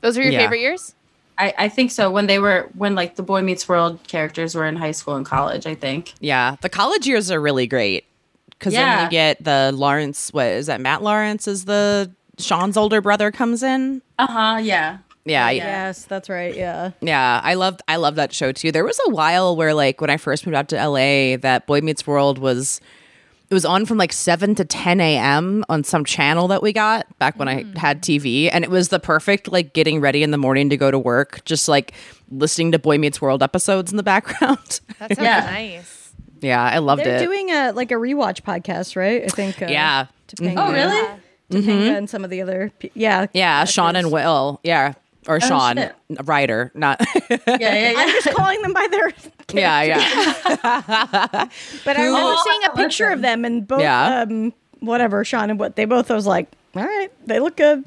[0.00, 0.40] Those were your Yeah.
[0.40, 0.94] favorite years?
[1.38, 4.64] I, I think so when they were when like the boy meets world characters were
[4.66, 6.56] in high school and college i think Yeah.
[6.62, 8.04] The college years are really great
[8.50, 10.32] because then you get the Lawrence.
[10.32, 10.80] What is that?
[10.80, 14.00] Matt Lawrence is the Sean's older brother comes in.
[14.18, 15.64] uh-huh yeah Yeah, Yeah.
[15.64, 16.54] Yes, that's right.
[16.56, 16.92] Yeah.
[17.02, 18.72] Yeah, I loved I love that show too.
[18.72, 21.80] There was a while where like when I first moved out to LA that Boy
[21.82, 22.80] Meets World was
[23.48, 25.64] it was on from like 7 to 10 a.m.
[25.68, 28.98] on some channel that we got back when I had TV and it was the
[28.98, 31.92] perfect like getting ready in the morning to go to work just like
[32.30, 34.80] listening to Boy Meets World episodes in the background.
[34.98, 35.40] That sounds Yeah.
[35.40, 36.12] nice.
[36.40, 37.04] yeah, I loved it.
[37.04, 39.22] They're doing a like a rewatch podcast, right?
[39.24, 39.62] I think.
[39.62, 40.06] Uh, yeah.
[40.28, 41.20] Topanga, oh really
[41.50, 42.72] Topanga and some of the other.
[42.80, 43.26] pe- Yeah.
[43.32, 44.60] Yeah, Sean and Will.
[44.64, 44.94] Yeah.
[45.28, 45.94] Or Sean, shit.
[46.24, 47.00] writer, not
[47.30, 47.92] yeah yeah yeah.
[47.96, 49.12] I'm just calling them by their.
[49.52, 49.98] Yeah, yeah.
[51.84, 53.80] But I remember Oh, seeing a picture of them and both.
[53.80, 54.22] Yeah.
[54.28, 56.10] Um, whatever Sean and what they both.
[56.10, 57.84] I was like, all right, they look good.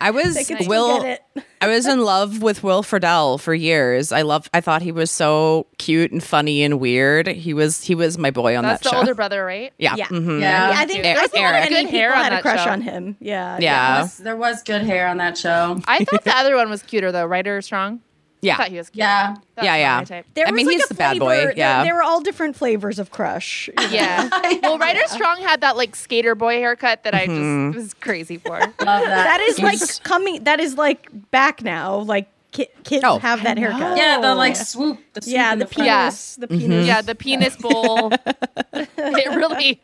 [0.00, 1.16] I was They Will.
[1.60, 4.12] I was in love with Will Friedle for years.
[4.12, 4.48] I love.
[4.54, 7.26] I thought he was so cute and funny and weird.
[7.26, 7.82] He was.
[7.82, 8.72] He was my boy on that show.
[8.72, 8.98] That's that the show.
[9.00, 9.72] older brother, right?
[9.78, 9.96] yeah.
[9.96, 10.06] Yeah.
[10.06, 10.40] mhm.
[10.40, 10.70] Yeah.
[10.70, 11.70] Yeah, I think, Eric- I think Eric.
[11.70, 12.70] many Good hair on had a crush show.
[12.70, 13.16] on him.
[13.20, 13.58] Yeah.
[13.60, 14.02] Yeah.
[14.02, 15.80] Was- there was good hair on that show.
[15.86, 17.26] I thought the other one was cuter though.
[17.26, 18.00] Ryder Strong.
[18.42, 18.56] I Yeah.
[18.56, 18.98] thought he was cute.
[18.98, 19.36] Yeah.
[19.54, 19.96] That's Yeah, yeah.
[19.98, 20.26] my type.
[20.34, 21.82] There I was mean, like he's a the bad boy, flavor- yeah.
[21.82, 23.68] They, they were all different flavors of crush.
[23.68, 23.88] you know?
[23.90, 24.28] Yeah.
[24.62, 27.72] well, Ryder Strong had that like skater boy haircut that I Mm-hmm.
[27.72, 28.58] just was crazy for.
[28.58, 29.06] Love that.
[29.06, 30.42] That is like coming.
[30.44, 31.98] That is like back now.
[31.98, 33.18] Like ki- kids Oh.
[33.20, 33.96] have that haircut.
[33.96, 34.98] yeah, the like swoop.
[35.12, 35.86] The swoop Yeah, in the front.
[35.86, 36.02] Yeah.
[36.08, 36.34] penis.
[36.36, 36.86] The penis.
[36.86, 38.10] yeah, the penis bowl.
[38.72, 39.80] it really.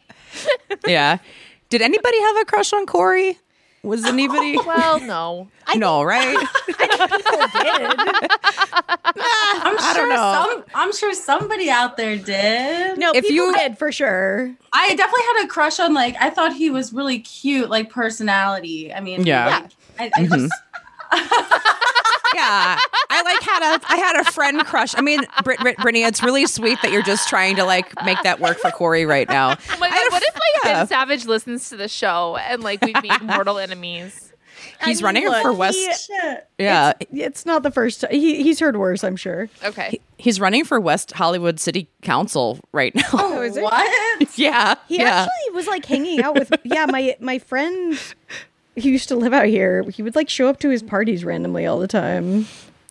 [0.87, 1.19] yeah.
[1.69, 3.39] Did anybody have a crush on Corey?
[3.89, 4.59] Was anybody?
[4.67, 5.49] Well, no.
[5.77, 6.37] no, right?
[9.57, 10.45] I'm I sure don't know.
[10.45, 10.65] some.
[10.75, 12.99] I'm sure somebody out there did.
[12.99, 14.55] No, If you- did for sure.
[14.75, 16.17] I definitely had a crush on like.
[16.21, 18.93] I thought he was really cute, like personality.
[18.93, 19.47] I mean, Yeah.
[19.47, 20.49] like, I, I mm-hmm.
[20.49, 20.53] just
[22.35, 22.79] yeah.
[23.11, 24.95] I like had a I had a friend crush.
[24.97, 28.23] I mean, Brit, Brit, Brittany, it's really sweet that you're just trying to like make
[28.23, 29.57] that work for Corey right now.
[29.71, 30.73] Oh my god, a what if like yeah.
[30.81, 34.33] Ben Savage listens to the show and like we meet mortal enemies?
[34.85, 36.07] He's I mean, running look, for West.
[36.07, 36.47] shit.
[36.59, 38.01] Yeah, It's not the first.
[38.03, 38.11] time.
[38.11, 39.49] He, he's heard worse, I'm sure.
[39.65, 40.01] Okay.
[40.19, 43.03] he's running for West Hollywood City Council right now.
[43.13, 43.63] Oh, is it?
[43.63, 44.39] What?
[44.39, 45.27] yeah, He yeah.
[45.29, 46.53] actually was like hanging out with.
[46.65, 47.99] yeah, my my friend
[48.83, 49.85] who used to live out here.
[49.91, 52.47] He would like show up to his parties randomly all the time.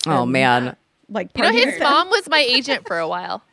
[0.06, 0.76] oh man, uh,
[1.10, 3.44] Like You know, his with mom was my agent for a while.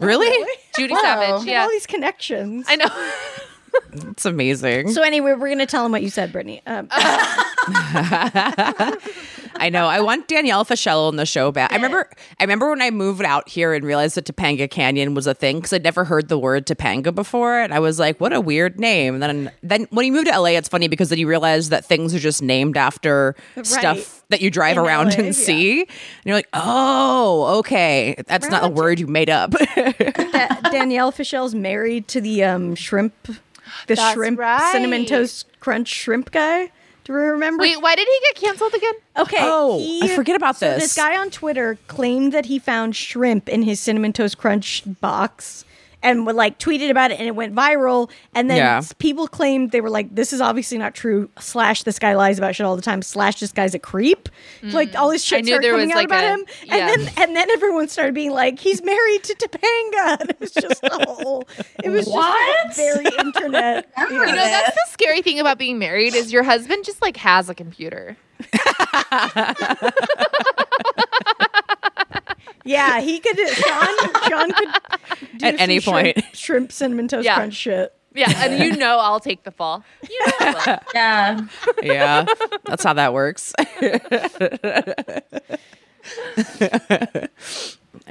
[0.00, 0.46] really?
[0.76, 1.42] Judy Wow, Savage.
[1.44, 1.62] he had Yeah.
[1.64, 2.66] all these connections.
[2.68, 2.86] I know.
[3.92, 4.92] It's amazing.
[4.92, 6.62] So anyway, we're gonna tell him what you said, Brittany.
[6.66, 6.88] Um,
[9.60, 9.86] I know.
[9.86, 11.72] I want Danielle Fishel on the show back.
[11.72, 12.08] I remember.
[12.38, 15.56] I remember when I moved out here and realized that Topanga Canyon was a thing
[15.56, 18.78] because I'd never heard the word Topanga before, and I was like, "What a weird
[18.78, 21.70] name." And then, then when you move to LA, it's funny because then you realize
[21.70, 25.80] that things are just named after stuff that you drive In around LA, and see.
[25.80, 25.88] And
[26.24, 32.06] you're like, "Oh, okay, that's not a word you made up." Da- Danielle Fishel's married
[32.08, 33.14] to the um, shrimp,
[33.86, 34.72] the That's shrimp right.
[34.72, 36.70] cinnamon toast crunch shrimp guy.
[37.04, 37.62] Do you remember?
[37.62, 38.92] Wait, why did he get canceled again?
[39.16, 39.38] Okay.
[39.40, 40.82] Oh, I forget about so this.
[40.82, 45.64] This guy on Twitter claimed that he found shrimp in his cinnamon toast crunch box
[46.02, 48.10] and would like tweeted about it and it went viral.
[48.34, 48.80] And then Yeah.
[48.98, 51.28] people claimed they were like, this is obviously not true.
[51.40, 53.02] Slash, this guy lies about shit all the time.
[53.02, 54.28] Slash, this guy's a creep.
[54.62, 55.48] Like all this shit Mm.
[55.48, 56.44] Started coming out like, about a- him.
[56.64, 56.76] yeah.
[56.92, 60.20] And then and then everyone started being like, he's married to Topanga.
[60.20, 61.46] And it was just a whole.
[61.82, 62.66] It was What?
[62.68, 63.90] just like, very internet.
[64.10, 67.48] You know, that's the scary thing about being married is your husband just like has
[67.48, 68.16] a computer.
[72.68, 73.38] Yeah, he could.
[73.48, 73.88] Sean,
[74.28, 74.68] Sean could
[75.38, 76.26] do At any some shrimp- point.
[76.36, 77.36] shrimp cinnamon toast Yeah.
[77.36, 77.94] crunch shit.
[78.14, 79.84] Yeah, and you know I'll take the fall.
[80.08, 80.78] You know I will.
[80.94, 81.40] Yeah.
[81.82, 82.26] yeah,
[82.64, 83.52] that's how that works.
[83.58, 83.64] I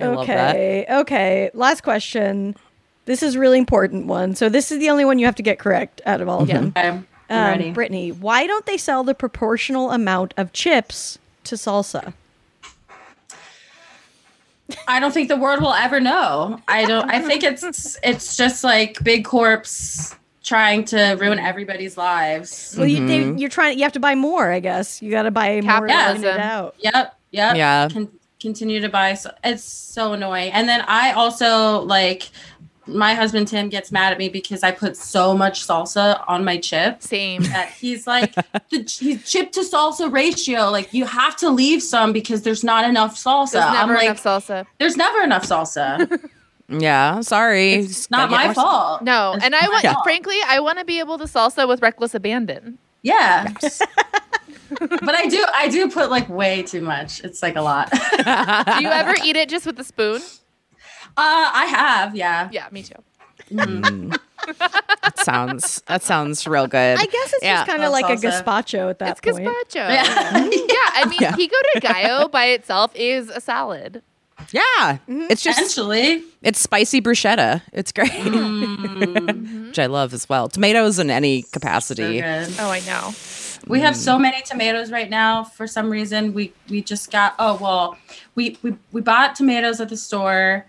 [0.05, 0.55] love that.
[0.55, 1.49] okay, okay.
[1.53, 2.55] Last question.
[3.05, 4.35] This is a really important one.
[4.35, 6.47] So this is the only one you have to get correct out of all of
[6.47, 6.73] them.
[6.77, 6.87] Okay.
[6.89, 7.71] I'm Um, ready.
[7.71, 12.13] Brittany, why don't they sell the proportional amount of chips to salsa?
[14.87, 16.59] I don't think the world will ever know.
[16.67, 17.09] I don't.
[17.09, 22.75] I think it's it's just like big corpse trying to ruin everybody's lives.
[22.77, 23.07] Well, you, Mm-hmm.
[23.35, 23.77] they, you're trying.
[23.77, 25.01] You have to buy more, I guess.
[25.01, 26.25] You got to buy more to Capitalism.
[26.29, 26.75] it out.
[26.79, 27.17] Yep.
[27.31, 27.55] Yep.
[27.55, 27.89] Yeah.
[27.91, 28.09] Con-
[28.39, 29.13] continue to buy.
[29.13, 30.51] So it's so annoying.
[30.51, 32.29] And then I also like
[32.87, 36.57] my husband Tim gets mad at me because I put so much salsa on my
[36.57, 37.09] chips.
[37.09, 37.43] Same.
[37.43, 38.33] That he's like
[38.71, 40.69] the ch- chip to salsa ratio.
[40.69, 43.51] Like you have to leave some because there's not enough salsa.
[43.53, 44.65] There's I'm never like, enough salsa.
[44.79, 46.29] there's never enough salsa.
[46.69, 47.75] Yeah, sorry.
[47.75, 49.01] It's Just not my more- fault.
[49.01, 50.03] No, It's and I want, my fault.
[50.03, 52.77] frankly, I want to be able to salsa with reckless abandon.
[53.03, 53.53] Yeah.
[53.61, 57.21] but I do I do put like way too much.
[57.23, 57.89] It's like a lot.
[57.91, 60.21] Do you ever eat it just with a spoon?
[61.17, 62.49] Uh, I have, yeah.
[62.51, 62.95] Yeah, me too.
[63.51, 64.17] Mm.
[65.03, 66.97] That sounds that sounds real good.
[66.99, 67.57] I guess it's Yeah.
[67.57, 69.45] just kind of Love like a gazpacho at that It's point.
[69.47, 69.75] gazpacho.
[69.75, 70.03] Yeah.
[70.45, 71.35] yeah, I mean, Yeah.
[71.35, 74.03] pico de gallo by itself is a salad.
[74.51, 74.61] yeah,
[75.09, 75.23] mm-hmm.
[75.29, 76.23] it's just Essentially.
[76.43, 77.61] it's spicy bruschetta.
[77.73, 78.77] It's great, Mm.
[78.77, 79.67] Mm-hmm.
[79.67, 80.47] which I love as well.
[80.47, 82.21] Tomatoes in any capacity.
[82.21, 82.53] good.
[82.59, 83.13] Oh, I know.
[83.67, 84.21] We have so mm.
[84.21, 85.43] many tomatoes right now.
[85.43, 87.33] For some reason, we we just got.
[87.39, 87.97] Oh well,
[88.35, 90.65] we we we bought tomatoes at the store,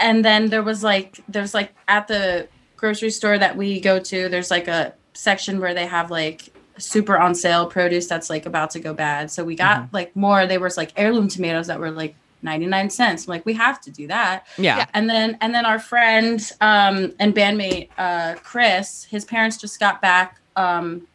[0.00, 4.28] and then there was like there's like at the grocery store that we go to.
[4.28, 6.48] There's like a section where they have like
[6.78, 9.30] super on sale produce that's like about to go bad.
[9.30, 10.46] So we got like more.
[10.46, 13.26] They were like heirloom tomatoes that were like 99 cents.
[13.26, 14.46] I'm like, we have to do that.
[14.56, 14.78] Yeah.
[14.78, 14.86] Yeah.
[14.94, 20.00] And then and then our friend um, and bandmate uh, Chris, his parents just got
[20.00, 20.40] back.
[20.56, 21.06] Um,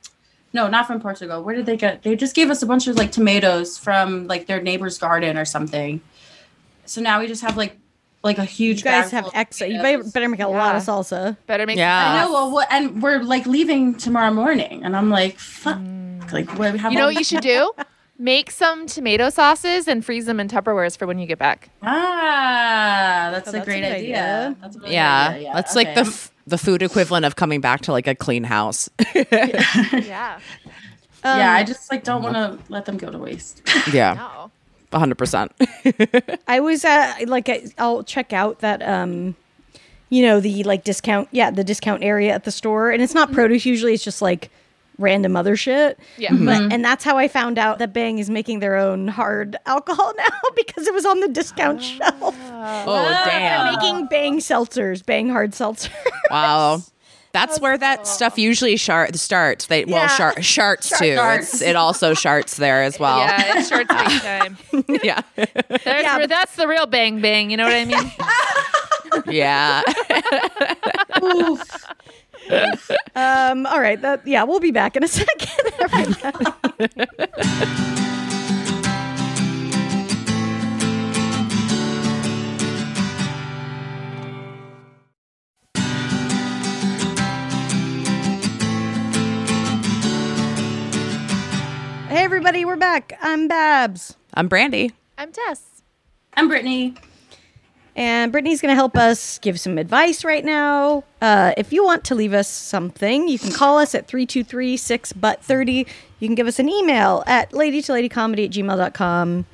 [0.54, 1.44] No, not from Portugal.
[1.44, 2.04] Where did they get?
[2.04, 5.46] They just gave us a bunch of like tomatoes from like their neighbor's garden or
[5.46, 6.00] something.
[6.86, 7.78] So now we just have like
[8.26, 8.80] like a huge.
[8.80, 9.62] You guys have full of ex.
[9.62, 11.38] You better, better make a lot of salsa.
[11.48, 12.14] Better make Yeah.
[12.14, 12.34] I know.
[12.34, 15.80] Well, what, and we're like leaving tomorrow morning, and I'm like, fuck.
[16.34, 16.76] Like, what?
[16.78, 17.72] How You know what you should do?
[18.18, 21.70] Make some tomato sauces and freeze them in Tupperwares for when you get back.
[21.84, 24.24] Ah, that's Oh, a that's a great good idea.
[24.48, 24.56] idea.
[24.62, 25.52] That's a really Yeah, good idea.
[25.54, 28.90] that's like the f- the food equivalent of coming back to like a clean house.
[29.16, 30.40] Yeah.
[31.24, 33.62] yeah, I Um, just like don't want to let them go to waste.
[33.92, 34.52] yeah, No.
[35.00, 35.52] Hundred percent.
[36.48, 39.36] I was at like I- I'll check out that um
[40.10, 43.28] you know the like discount yeah the discount area at the store and it's not
[43.30, 43.36] mm-hmm.
[43.36, 44.50] produce usually it's just like
[44.98, 46.32] random other shit Yeah.
[46.32, 46.72] but mm-hmm.
[46.72, 50.38] and that's how I found out that Bang is making their own hard alcohol now
[50.56, 51.84] because it was on the discount ah.
[51.84, 53.24] shelf Oh ah.
[53.26, 53.74] damn!
[53.76, 55.92] making Bang seltzers Bang hard seltzer
[56.32, 56.82] Wow.
[57.36, 59.66] That's where that stuff usually shar- starts.
[59.68, 60.08] They well, Yeah.
[60.08, 61.18] shar- sharts too.
[61.20, 63.20] It's, it also sharts there as well.
[63.20, 64.58] Yeah, it short big time.
[65.04, 67.50] yeah, There's Yeah, where- that's the real bang bang.
[67.52, 68.12] You know what I mean?
[69.36, 69.82] yeah.
[73.16, 75.50] um all right that yeah we'll be back in a second
[92.16, 93.18] Hey everybody, we're back.
[93.22, 94.16] I'm Babs.
[94.34, 94.94] I'm Brandy.
[95.18, 95.82] I'm Tess.
[96.34, 96.96] I'm Brittany.
[97.94, 101.04] And Brittany's going to help us give some advice right now.
[101.22, 105.12] Uh, if you want to leave us something, you can call us at 323 6
[105.12, 105.86] but 30.
[106.20, 109.46] You can give us an email at lady to lady at gmail.com.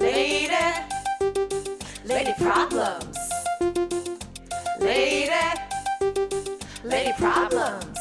[0.00, 0.48] Lady,
[2.04, 3.07] lady problems.
[7.08, 7.98] Lady problems.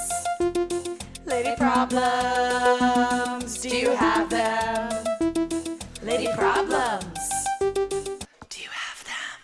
[1.25, 3.61] Lady problems.
[3.61, 4.91] Do you have them?
[6.03, 7.17] Lady problems.
[8.49, 9.39] Do you have them?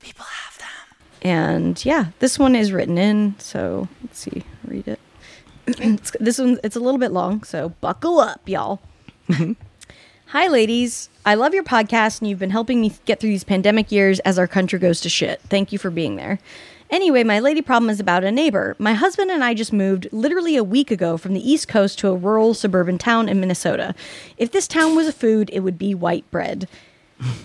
[0.00, 0.96] People have them.
[1.20, 3.34] And yeah, this one is written in.
[3.38, 4.98] So let's see, read it.
[6.18, 7.42] This one, it's a little bit long.
[7.42, 8.80] So buckle up, y'all.
[10.28, 11.10] Hi, ladies.
[11.26, 14.38] I love your podcast, and you've been helping me get through these pandemic years as
[14.38, 15.42] our country goes to shit.
[15.42, 16.38] Thank you for being there.
[16.90, 18.76] Anyway, my lady problem is about a neighbor.
[18.78, 22.08] My husband and I just moved literally a week ago from the East Coast to
[22.08, 23.94] a rural suburban town in Minnesota.
[24.36, 26.68] If this town was a food, it would be white bread.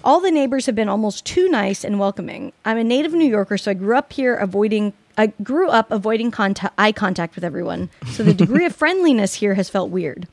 [0.04, 2.52] All the neighbors have been almost too nice and welcoming.
[2.66, 6.32] I'm a native New Yorker, so I grew up here avoiding I grew up avoiding
[6.32, 7.90] contact, eye contact with everyone.
[8.12, 10.28] So the degree of friendliness here has felt weird.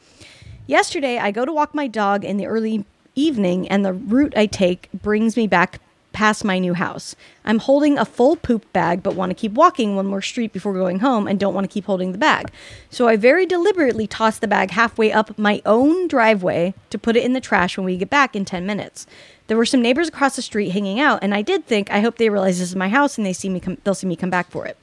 [0.66, 2.84] Yesterday, I go to walk my dog in the early
[3.14, 5.80] evening, and the route I take brings me back
[6.18, 7.14] past my new house.
[7.44, 10.72] I'm holding a full poop bag, but want to keep walking one more street before
[10.72, 12.50] going home and don't want to keep holding the bag.
[12.90, 17.22] So I very deliberately toss the bag halfway up my own driveway to put it
[17.22, 19.06] in the trash when we get back in 10 minutes.
[19.46, 22.18] There were some neighbors across the street hanging out, and I did think, I hope
[22.18, 24.28] they realize this is my house and they see me come, they'll see me come
[24.28, 24.76] back for it.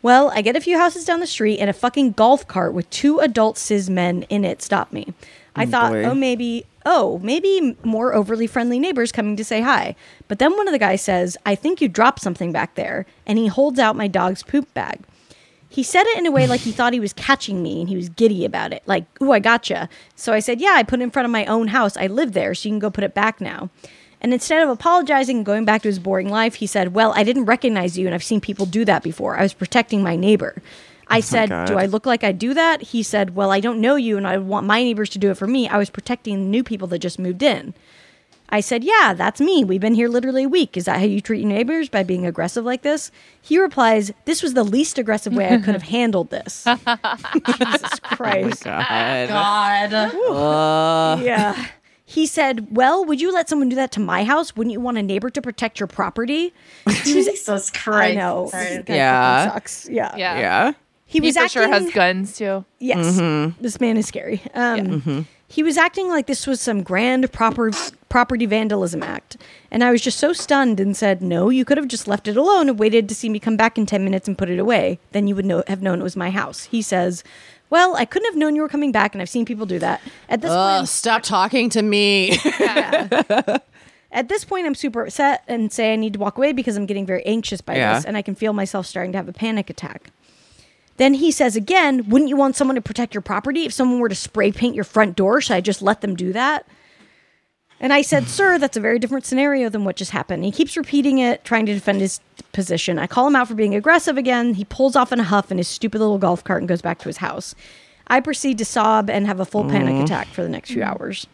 [0.00, 2.88] Well, I get a few houses down the street and a fucking golf cart with
[2.88, 5.12] two adult cis men in it stop me.
[5.54, 6.04] I mm, thought, boy.
[6.04, 9.96] oh, maybe, oh, maybe more overly friendly neighbors coming to say hi.
[10.28, 13.06] But then one of the guys says, I think you dropped something back there.
[13.26, 15.00] And he holds out my dog's poop bag.
[15.68, 17.96] He said it in a way like he thought he was catching me and he
[17.96, 18.82] was giddy about it.
[18.86, 19.88] Like, ooh, I gotcha.
[20.14, 21.96] So I said, yeah, I put it in front of my own house.
[21.96, 23.70] I live there, so you can go put it back now.
[24.20, 27.24] And instead of apologizing and going back to his boring life, he said, Well, I
[27.24, 29.36] didn't recognize you and I've seen people do that before.
[29.36, 30.62] I was protecting my neighbor.
[31.14, 31.68] I said, God.
[31.68, 32.82] Do I look like I do that?
[32.82, 35.36] He said, Well, I don't know you and I want my neighbors to do it
[35.36, 35.68] for me.
[35.68, 37.74] I was protecting the new people that just moved in.
[38.50, 39.64] I said, Yeah, that's me.
[39.64, 40.76] We've been here literally a week.
[40.76, 43.10] Is that how you treat your neighbors by being aggressive like this?
[43.40, 46.64] He replies, This was the least aggressive way I could have handled this.
[47.46, 48.64] Jesus Christ.
[48.64, 49.28] God.
[49.28, 49.92] God.
[49.94, 51.66] Uh, Yeah.
[52.06, 54.54] He said, Well, would you let someone do that to my house?
[54.54, 56.52] Wouldn't you want a neighbor to protect your property?
[57.02, 57.86] Jesus Christ.
[57.88, 58.48] I know.
[58.50, 58.84] Sorry.
[58.86, 59.52] Yeah.
[59.52, 59.88] Sucks.
[59.88, 60.14] Yeah.
[60.16, 60.38] Yeah.
[60.38, 60.72] yeah.
[61.14, 62.64] He He was for acting, sure has guns too.
[62.80, 63.54] Yes.
[63.60, 64.42] This man is scary.
[64.52, 67.70] Um, He was acting like this was some grand proper
[68.08, 69.36] property vandalism act.
[69.70, 72.36] And I was just so stunned and said, No, you could have just left it
[72.36, 74.98] alone and waited to see me come back in 10 minutes and put it away.
[75.12, 76.64] Then you would know, have known it was my house.
[76.64, 77.22] He says,
[77.70, 80.00] Well, I couldn't have known you were coming back, and I've seen people do that.
[80.28, 82.36] At this Ugh, point, stop talking to me.
[84.12, 86.86] At this point, I'm super upset and say I need to walk away because I'm
[86.86, 87.94] getting very anxious by Yeah.
[87.94, 90.10] this and I can feel myself starting to have a panic attack.
[90.96, 93.64] Then he says again, Wouldn't you want someone to protect your property?
[93.64, 96.32] If someone were to spray paint your front door, should I just let them do
[96.32, 96.66] that?
[97.80, 100.44] And I said, Sir, that's a very different scenario than what just happened.
[100.44, 102.20] He keeps repeating it, trying to defend his
[102.52, 102.98] position.
[102.98, 104.54] I call him out for being aggressive again.
[104.54, 106.98] He pulls off in a huff in his stupid little golf cart and goes back
[107.00, 107.54] to his house.
[108.06, 110.04] I proceed to sob and have a full panic mm.
[110.04, 111.26] attack for the next few hours.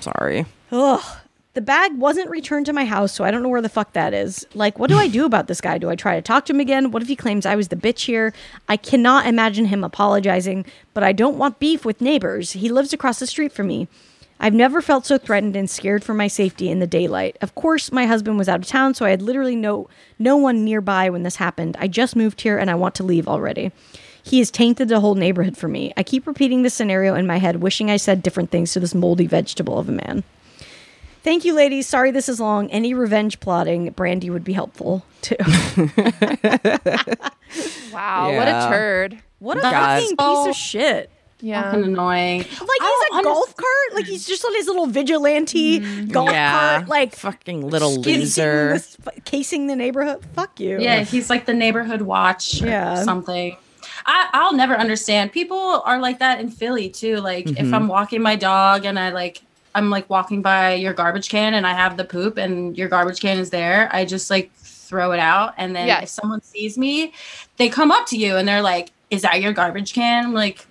[0.00, 0.46] Sorry.
[0.72, 1.16] Ugh.
[1.58, 4.14] The bag wasn't returned to my house, so I don't know where the fuck that
[4.14, 4.46] is.
[4.54, 5.76] Like, what do I do about this guy?
[5.76, 6.92] Do I try to talk to him again?
[6.92, 8.32] What if he claims I was the bitch here?
[8.68, 12.52] I cannot imagine him apologizing, but I don't want beef with neighbors.
[12.52, 13.88] He lives across the street from me.
[14.38, 17.36] I've never felt so threatened and scared for my safety in the daylight.
[17.40, 20.64] Of course, my husband was out of town, so I had literally no no one
[20.64, 21.76] nearby when this happened.
[21.80, 23.72] I just moved here and I want to leave already.
[24.22, 25.92] He has tainted the whole neighborhood for me.
[25.96, 28.94] I keep repeating this scenario in my head, wishing I said different things to this
[28.94, 30.22] moldy vegetable of a man.
[31.28, 31.86] Thank you, ladies.
[31.86, 32.70] Sorry this is long.
[32.70, 35.36] Any revenge plotting, Brandy would be helpful too.
[37.92, 38.66] Wow, what Yeah.
[38.66, 39.18] a turd.
[39.38, 39.72] What a God.
[40.00, 41.10] fucking piece of shit.
[41.40, 41.64] Yeah.
[41.70, 42.38] Fucking annoying.
[42.38, 43.94] Like he's a don't golf cart.
[43.94, 46.76] Like he's just on his little vigilante golf yeah.
[46.78, 46.88] cart.
[46.88, 48.72] Like fucking little casing loser.
[48.72, 50.24] this- casing the neighborhood.
[50.34, 50.78] Fuck you.
[50.80, 53.02] Yeah, he's like the neighborhood watch or Yeah.
[53.02, 53.54] something.
[54.06, 55.32] I, I'll never understand.
[55.32, 57.16] People are like that in Philly too.
[57.16, 57.66] Like Mm-hmm.
[57.66, 59.42] if I'm walking my dog and I like
[59.74, 63.20] I'm like walking by your garbage can and I have the poop and your garbage
[63.20, 65.54] can is there, I just like throw it out.
[65.56, 66.00] And then Yeah.
[66.02, 67.12] if someone sees me,
[67.58, 70.24] they come up to you and they're like, Is that your garbage can?
[70.26, 70.66] I'm like,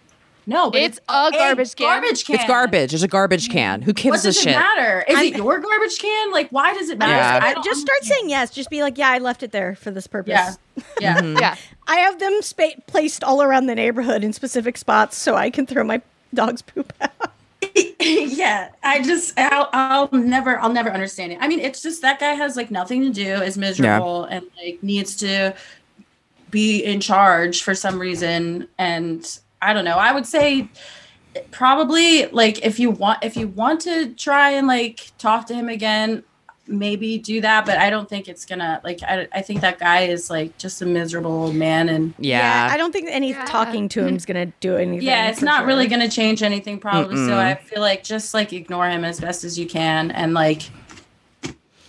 [0.46, 1.86] No, but It's a garbage can.
[2.02, 2.36] Garbage can.
[2.36, 2.94] It's garbage.
[2.94, 3.82] It's a garbage can.
[3.82, 5.04] Who What gives a does it matter?
[5.08, 6.32] Is it your garbage can?
[6.32, 7.14] Like, why does it matter?
[7.14, 7.40] Yeah.
[7.50, 8.50] I don't Just start saying yes.
[8.52, 10.32] Just be like, yeah, I left it there for this purpose.
[10.32, 10.54] Yeah.
[11.02, 11.20] Yeah.
[11.22, 11.38] Mm-hmm.
[11.40, 11.56] Yeah.
[11.88, 15.66] I have them spa- placed all around the neighborhood in specific spots so I can
[15.66, 16.02] throw my
[16.34, 17.32] dog's poop out.
[18.28, 21.40] yeah i just I'll, I'll never i'll never understand it.
[21.42, 24.82] I mean it's just that guy has like nothing to do is miserable and like
[24.82, 25.56] needs to
[26.50, 29.98] be in charge for some reason and i don't know.
[29.98, 30.70] I would say
[31.52, 35.70] probably like if you want if you want to try and like talk to him
[35.70, 36.24] again
[36.68, 40.02] maybe do that but i don't think it's gonna like i, I think that guy
[40.02, 42.68] is like just a miserable old man and Yeah.
[42.72, 43.46] I don't think any Yeah.
[43.46, 45.08] talking to him is going to do anything.
[45.08, 45.68] yeah it's not sure.
[45.68, 47.28] really going to change anything probably Mm-mm.
[47.28, 50.64] so i feel like just like ignore him as best as you can and like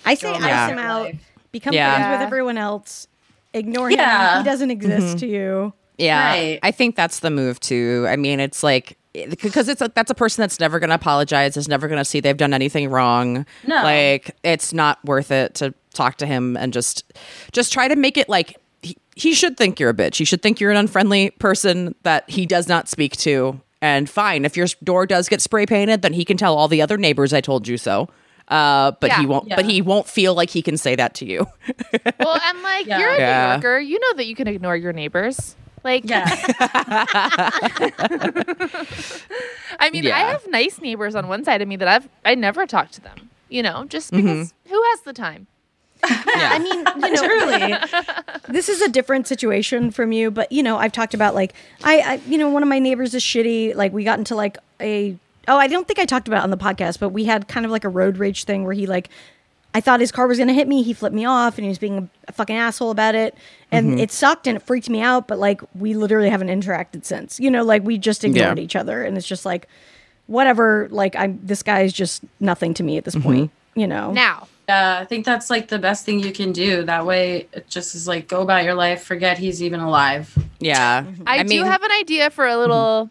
[0.05, 0.69] I say ice Yeah.
[0.69, 1.13] him out,
[1.53, 1.95] become Yeah.
[1.97, 3.07] friends with everyone else,
[3.53, 3.99] ignore him.
[3.99, 4.39] Yeah.
[4.39, 5.17] He doesn't exist Mm-hmm.
[5.19, 5.73] to you.
[5.99, 6.59] Yeah, Right.
[6.63, 8.07] I think that's the move too.
[8.09, 8.97] I mean, it's like
[9.27, 12.05] because it's a, that's a person that's never going to apologize, is never going to
[12.05, 13.47] see they've done anything wrong.
[13.67, 13.77] No.
[13.83, 17.13] like it's not worth it to talk to him and just
[17.53, 20.17] just try to make it like he, he should think you're a bitch.
[20.17, 23.61] He should think you're an unfriendly person that he does not speak to.
[23.81, 26.83] And fine, if your door does get spray painted, then he can tell all the
[26.83, 28.09] other neighbors I told you so.
[28.49, 29.49] Uh, but he won't.
[29.51, 31.47] But he won't feel like he can say that to you.
[32.19, 32.99] Well, and like Yeah.
[32.99, 33.47] you're a Yeah.
[33.47, 35.55] New Yorker, you know that you can ignore your neighbors.
[35.89, 36.29] Like, yeah
[39.81, 42.67] I mean, I have nice neighbors on one side of me that I've I never
[42.67, 43.31] talked to them.
[43.49, 44.43] You know, just Mm-hmm.
[44.71, 45.47] who has the time?
[46.05, 47.75] I mean, you know, truly
[48.49, 52.01] this is a different situation from you, but you know, I've talked about like I,
[52.01, 53.75] I you know, one of my neighbors is shitty.
[53.75, 55.17] Like we got into like a
[55.49, 57.65] oh, I don't think I talked about it on the podcast, but we had kind
[57.67, 59.09] of like a road rage thing where he like
[59.79, 60.83] I thought his car was gonna hit me.
[60.83, 63.37] He flipped me off, and he was being a fucking asshole about it,
[63.71, 63.99] and mm-hmm.
[64.01, 65.29] it sucked and it freaked me out.
[65.29, 67.39] But like, we literally haven't interacted since.
[67.39, 68.65] You know, like we just ignored Yeah.
[68.65, 69.69] each other, and it's just like,
[70.27, 70.89] whatever.
[70.91, 73.23] Like, I'm this guy is just nothing to me at this mm-hmm.
[73.23, 73.51] point.
[73.77, 77.07] You know, Now, yeah i think that's like the best thing you can do that
[77.07, 81.45] way it just is like go about your life forget he's even alive Yeah, I,
[81.45, 83.09] do have an idea for a little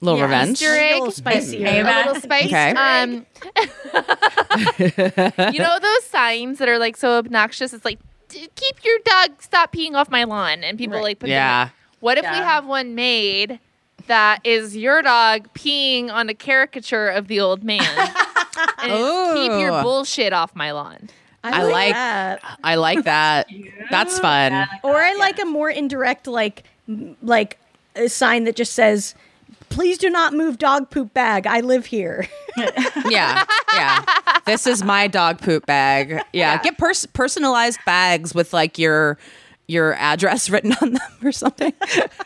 [0.00, 0.24] little Yeah.
[0.24, 0.50] revenge.
[0.62, 0.94] Easter a egg.
[0.94, 1.66] little spicier.
[1.66, 2.46] Hey, a little spice.
[2.46, 2.70] Okay.
[2.70, 3.26] Um,
[5.52, 7.72] you know those signs that are like so obnoxious?
[7.72, 7.98] It's like
[8.28, 11.02] keep your dog, stop peeing off my lawn, and people Right.
[11.04, 11.64] like put Yeah.
[11.64, 11.70] in.
[12.00, 13.58] What if we have one made
[14.06, 17.82] that is your dog peeing on a caricature of the old man?
[18.82, 21.10] and keep your bullshit off my lawn.
[21.42, 22.42] I like- that.
[22.62, 23.48] I like that.
[23.90, 24.66] That's fun.
[24.82, 26.64] or I like a more indirect, like,
[27.22, 27.58] like
[27.96, 29.14] a sign that just says,
[29.70, 31.46] "Please do not move dog poop bag.
[31.46, 32.28] I live here."
[33.08, 33.44] Yeah,
[33.74, 34.04] yeah.
[34.44, 36.20] This is my dog poop bag.
[36.32, 39.16] Yeah, get pers- personalized bags with like your
[39.68, 41.72] your address written on them or something.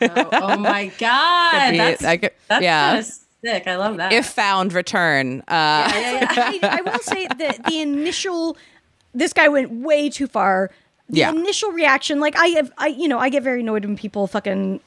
[0.01, 2.93] oh, oh my god Be- that's, I could- that's yeah.
[2.95, 5.39] kind sick i love that if found, return.
[5.41, 8.57] Uh, I, I will say that the initial,
[9.13, 10.71] this guy went way too far.
[11.09, 11.29] The Yeah.
[11.29, 14.79] initial reaction, like I have, I you know, I get very annoyed when people fucking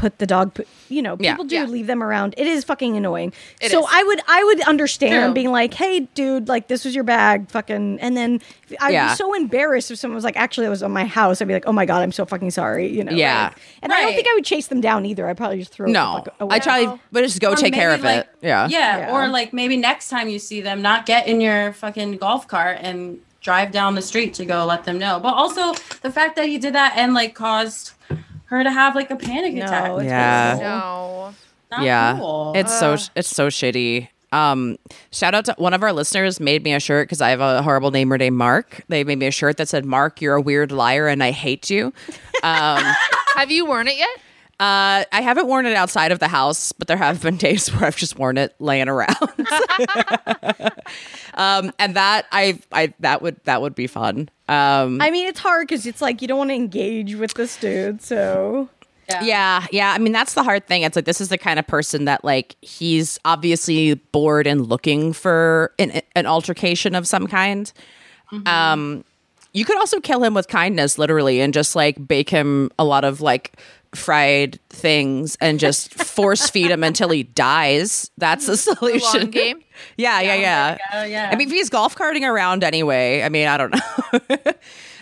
[0.00, 0.54] put the dog.
[0.54, 1.32] poo- You know, Yeah.
[1.32, 1.64] people do Yeah.
[1.66, 2.34] leave them around.
[2.38, 3.32] It is fucking annoying.
[3.60, 3.86] It so is.
[3.92, 5.34] I would I would understand True.
[5.34, 7.98] being like, hey, dude, like this was your bag, fucking.
[8.00, 8.40] And then
[8.80, 9.10] I'd Yeah.
[9.10, 11.40] be so embarrassed if someone was like, actually, it was on my house.
[11.42, 12.88] I'd be like, oh my god, I'm so fucking sorry.
[12.88, 13.12] You know.
[13.12, 13.44] Yeah.
[13.44, 15.28] like- and I don't think I would chase them down either.
[15.28, 15.84] I'd probably just throw.
[15.84, 16.56] it the No, fuck away.
[16.56, 18.28] I try, but just go Or take care of like- it.
[18.42, 18.68] Yeah.
[18.68, 18.98] yeah.
[18.98, 19.12] Yeah.
[19.12, 22.78] Or like maybe next time you see them, not get in your fucking golf cart
[22.80, 25.18] and drive down the street to go let them know.
[25.20, 27.92] But also the fact that he did that and like caused
[28.50, 29.90] her to have like a panic No, attack.
[29.92, 30.58] it's Yeah.
[30.60, 31.34] No.
[31.70, 32.52] Not yeah cool.
[32.56, 34.76] it's so it's so shitty um
[35.12, 37.62] shout out to one of our listeners made me a shirt because i have a
[37.62, 40.72] horrible neighbor named mark they made me a shirt that said mark you're a weird
[40.72, 41.92] liar and i hate you
[42.42, 42.82] um
[43.36, 44.08] Have you worn it yet?
[44.60, 47.86] Uh i haven't worn it outside of the house but there have been days where
[47.86, 49.16] i've just worn it laying around
[51.34, 55.38] um and that i i that would that would be fun um I mean, it's
[55.38, 58.02] hard because it's like you don't want to engage with this dude.
[58.02, 58.68] So
[59.22, 59.92] Yeah, yeah.
[59.92, 60.82] I mean, that's the hard thing.
[60.82, 65.12] It's like this is the kind of person that like he's obviously bored and looking
[65.12, 67.72] for an, an altercation of some kind.
[68.46, 69.04] Um,
[69.52, 73.04] you could also kill him with kindness, literally, and just like bake him a lot
[73.04, 73.56] of like
[73.94, 78.10] fried things and just force feed him until he dies.
[78.18, 79.20] That's the solution.
[79.22, 79.60] Long game.
[79.96, 80.78] Yeah, yeah, yeah.
[80.92, 81.30] Oh yeah.
[81.32, 84.52] I mean, if he's golf carting around anyway, I mean, I don't know.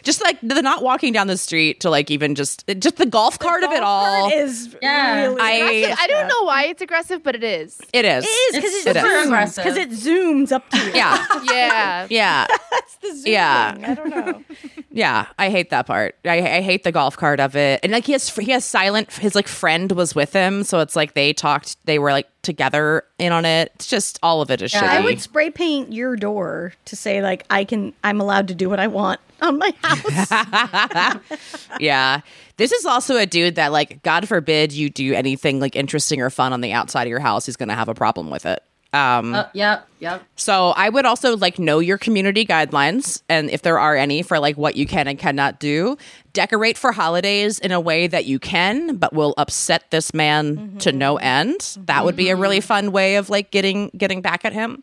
[0.09, 3.39] just like the not walking down the street to like even just just the golf
[3.39, 4.31] cart of it all.
[4.33, 5.21] is Yeah.
[5.27, 5.99] really I- aggressive.
[6.01, 7.79] I don't know why it's aggressive, but it is.
[7.93, 8.25] It is.
[8.25, 9.65] It is because It's it, super zooms aggressive.
[9.65, 10.93] because it zooms up to you.
[10.95, 11.27] Yeah.
[11.45, 12.07] Yeah.
[12.11, 12.47] Yeah.
[12.71, 13.33] That's the zooming.
[13.33, 13.79] Yeah.
[13.87, 14.43] I don't know.
[14.91, 15.27] Yeah.
[15.39, 16.17] I hate that part.
[16.25, 17.81] I, I hate the golf cart of it.
[17.85, 20.97] And like he has he has silent his like friend was with him, so it's
[20.97, 23.71] like they talked they were like together in on it.
[23.75, 24.89] It's just all of it is Yeah, shitty.
[24.89, 28.69] I would spray paint your door to say like I can I'm allowed to do
[28.71, 31.21] what I want on my house.
[31.81, 32.23] yeah.
[32.57, 36.31] This is also a dude that like God forbid you do anything like interesting or
[36.31, 38.63] fun on the outside of your house, he's gonna have a problem with it.
[38.93, 39.87] Um Uh, yep.
[40.01, 40.23] Yep.
[40.37, 44.39] So I would also like know your community guidelines and if there are any for
[44.39, 45.97] like what you can and cannot do.
[46.33, 50.93] Decorate for holidays in a way that you can, but will upset this man to
[50.93, 51.77] no end.
[51.87, 54.83] That would be a really fun way of like getting getting back at him.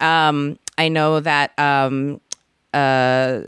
[0.00, 2.20] Um, I know that um,
[2.74, 3.40] uh,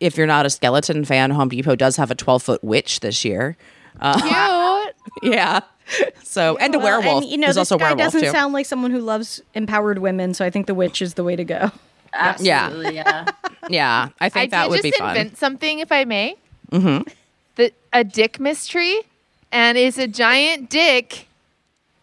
[0.00, 3.24] if you're not a skeleton fan, Home Depot does have a 12 foot witch this
[3.24, 3.56] year.
[4.00, 4.94] Cute.
[5.22, 5.60] Yeah.
[6.22, 7.22] So and a Well, werewolf.
[7.22, 8.30] And, you know, There's this also guy doesn't too.
[8.30, 11.34] sound like someone who loves empowered women, so I think the witch is the way
[11.36, 11.70] to go.
[12.12, 12.94] Absolutely.
[12.96, 13.26] Yeah.
[13.68, 15.16] yeah, I I think that did would just be fun.
[15.16, 16.36] invent something, if I may.
[16.70, 17.08] Mm-hmm.
[17.56, 19.00] The a dick mystery,
[19.50, 21.26] and it's a giant dick,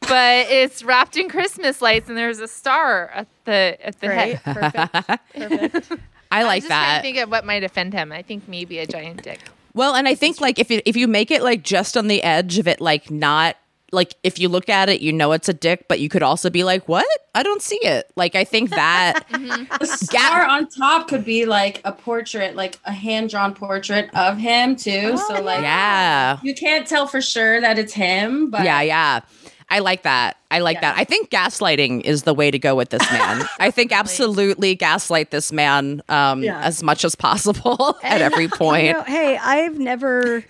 [0.02, 4.36] but it's wrapped in Christmas lights, and there's a star at the at the Right?
[4.40, 4.56] head.
[4.56, 5.22] Perfect.
[5.36, 6.02] Perfect.
[6.32, 6.98] I I'm like just that.
[6.98, 8.12] to think of what might offend him.
[8.12, 9.40] I think maybe a giant dick.
[9.74, 12.24] Well, and I think like if you, if you make it like just on the
[12.24, 13.56] edge of it, like not
[13.92, 16.50] like if you look at it, you know it's a dick, but you could also
[16.50, 17.08] be like, "What?
[17.34, 19.66] I don't see it." Like I think that mm-hmm.
[19.80, 24.38] The star on top could be like a portrait, like a hand drawn portrait of
[24.38, 25.18] him too.
[25.18, 29.22] so oh, like yeah, you can't tell for sure that it's him, but yeah, yeah.
[29.70, 30.38] I like that.
[30.52, 30.82] I like Yeah.
[30.94, 30.98] that.
[30.98, 33.44] I think gaslighting is the way to go with this man.
[33.60, 36.62] I think absolutely gaslight this man um, Yeah.
[36.62, 38.86] as much as possible at every point.
[38.86, 40.44] You know, hey, I've never,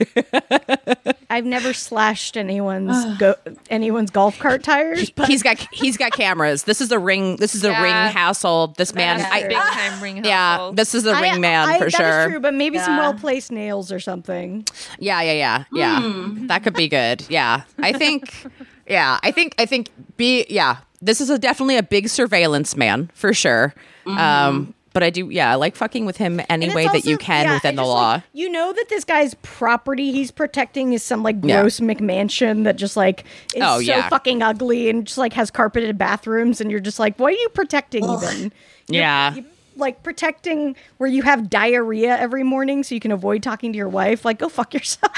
[1.30, 3.36] I've never slashed anyone's go,
[3.70, 5.10] anyone's golf cart tires.
[5.10, 6.64] But he's got he's got cameras.
[6.64, 7.38] This is a ring.
[7.38, 7.82] This is a Yeah.
[7.84, 8.76] ring household.
[8.76, 11.70] This man, That's I, a big time ring yeah, this is a I- ring man
[11.70, 12.30] I- for that is sure.
[12.30, 14.66] true, but maybe some well placed nails or something.
[15.00, 16.02] Yeah, yeah, yeah, yeah.
[16.02, 16.48] Hmm.
[16.48, 17.26] That could be good.
[17.30, 18.32] Yeah, I think.
[18.88, 19.56] Yeah, I think.
[19.58, 19.90] I think.
[20.18, 20.78] Be yeah.
[21.02, 23.74] This is a definitely a big surveillance man for sure.
[24.06, 25.30] Um, but I do.
[25.30, 27.90] Yeah, I like fucking with him any way that you can yeah, within the just,
[27.90, 28.12] law.
[28.14, 31.62] like, you know that this guy's property he's protecting is some like Yeah.
[31.62, 34.08] gross McMansion that just like is Oh, so yeah.
[34.08, 37.50] fucking ugly and just like has carpeted bathrooms, and you're just like, what are you
[37.50, 38.38] protecting even?
[38.38, 38.52] You're-
[38.88, 39.36] Yeah.
[39.36, 39.46] you-
[39.78, 43.90] like protecting where you have diarrhea every morning so you can avoid talking to your
[43.90, 44.24] wife.
[44.24, 45.12] Like, go fuck yourself.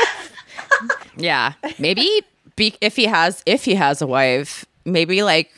[1.16, 2.22] yeah, maybe
[2.58, 5.50] be, if he has if he has a wife, maybe like.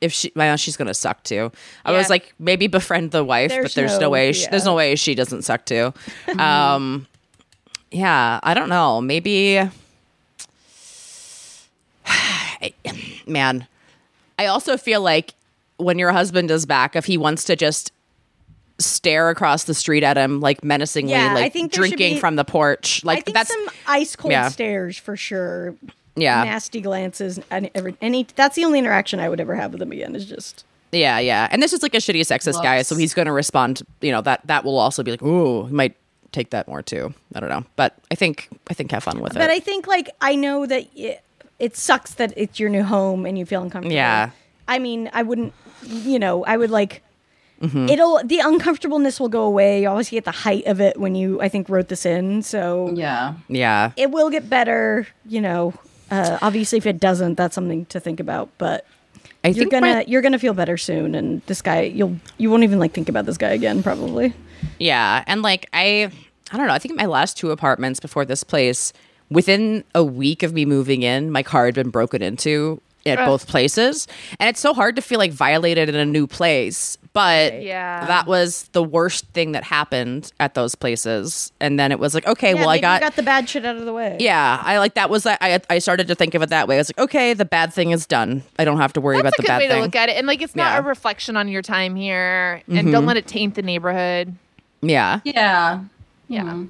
[0.00, 1.50] If she, well, she's gonna suck too.
[1.84, 4.30] I was like, maybe befriend the wife, but There's there's no, no- way.
[4.32, 4.50] She, yeah.
[4.50, 5.92] There's no way she doesn't suck too.
[6.38, 7.08] um,
[7.90, 9.00] yeah, I don't know.
[9.00, 9.58] Maybe
[13.26, 13.66] man,
[14.38, 15.34] I also feel like
[15.78, 17.92] when your husband is back, if he wants to just
[18.78, 23.02] stare across the street at him, like menacingly, Yeah, like drinking be- from the porch,
[23.04, 24.48] I like think that's some ice cold yeah.
[24.48, 25.74] stares for sure.
[26.20, 28.26] Yeah, Nasty glances and every any.
[28.36, 30.14] That's the only interaction I would ever have with him again.
[30.14, 31.48] Is just yeah, yeah.
[31.50, 33.82] And this is like a shitty sexist guy, so he's going to respond.
[34.00, 35.94] You know that that will also be like, ooh, he might
[36.32, 37.12] take that more too.
[37.34, 39.44] I don't know, but I think I think have fun with But it.
[39.44, 41.20] But i think like I know that y-
[41.58, 43.94] it sucks that it's your new home and you feel uncomfortable.
[43.94, 44.30] Yeah.
[44.68, 45.52] I mean, I wouldn't,
[45.82, 47.02] you know, I would like.
[47.62, 47.88] Mm-hmm.
[47.88, 49.82] It'll the uncomfortableness will go away.
[49.82, 52.92] You obviously get the height of it when you I think wrote this in, so
[52.94, 53.34] Yeah.
[53.48, 53.90] Yeah.
[53.96, 55.08] it will get better.
[55.26, 55.74] You know,
[56.10, 58.48] uh, obviously if it doesn't, that's something to think about.
[58.58, 58.84] But
[59.44, 62.64] I you're gonna my- you're gonna feel better soon, and this guy you'll you won't
[62.64, 64.32] even like think about this guy again probably.
[64.78, 66.10] Yeah, and like I
[66.50, 68.92] I don't know, I think my last two apartments before this place
[69.30, 73.46] within a week of me moving in, my car had been broken into at both
[73.46, 74.06] places.
[74.38, 78.04] And it's so hard to feel like violated in a new place, but Yeah.
[78.06, 81.50] that was the worst thing that happened at those places.
[81.60, 83.48] And then it was like, okay, Yeah, well I maybe you got, got the bad
[83.48, 84.18] shit out of the way.
[84.20, 86.74] yeah, I like that was I I started to think of it that way.
[86.74, 88.42] I was like, okay, the bad thing is done.
[88.58, 89.76] I don't have to worry That's about a the good bad way thing.
[89.78, 90.16] to look at it.
[90.16, 90.76] And like, it's not Yeah.
[90.78, 90.86] Mm-hmm.
[90.86, 94.34] a reflection on your time here, and don't let it taint the neighborhood.
[94.82, 95.20] yeah.
[95.24, 95.80] Yeah.
[96.28, 96.42] Yeah.
[96.42, 96.68] Mhm.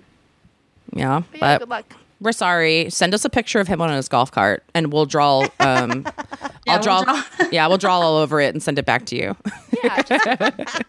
[0.94, 1.22] Yeah.
[1.32, 1.84] But yeah, good luck.
[2.20, 2.90] We're sorry.
[2.90, 5.46] Send us a picture of him on his golf cart, and we'll draw.
[5.60, 6.06] Um,
[6.66, 7.02] I'll we'll draw.
[7.04, 7.22] draw.
[7.52, 9.36] yeah, we'll draw all over it and send it back to you.
[9.82, 10.82] Yeah, just-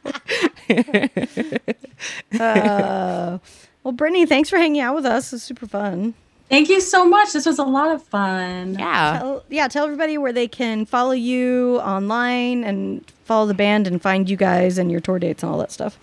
[3.84, 5.32] Well, Brittany, thanks for hanging out with us.
[5.32, 6.14] It's super fun.
[6.50, 7.32] Thank you so much.
[7.34, 8.74] This was a lot of fun.
[8.78, 9.20] Yeah.
[9.20, 14.02] Tell, yeah, tell everybody where they can follow you online and follow the band and
[14.02, 15.98] find you guys and your tour dates and all that stuff.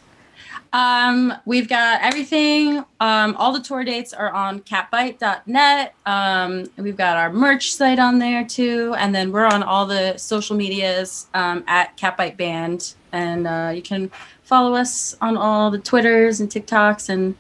[0.73, 2.85] Um, we've got everything.
[3.01, 5.95] Um, all the tour dates are on catbite.net.
[6.05, 8.95] Um, we've got our merch site on there too.
[8.99, 12.95] And then we're on all the social medias um, at Catbite Band.
[13.13, 14.11] And uh, you can
[14.43, 17.37] follow us on all the Twitters and TikToks and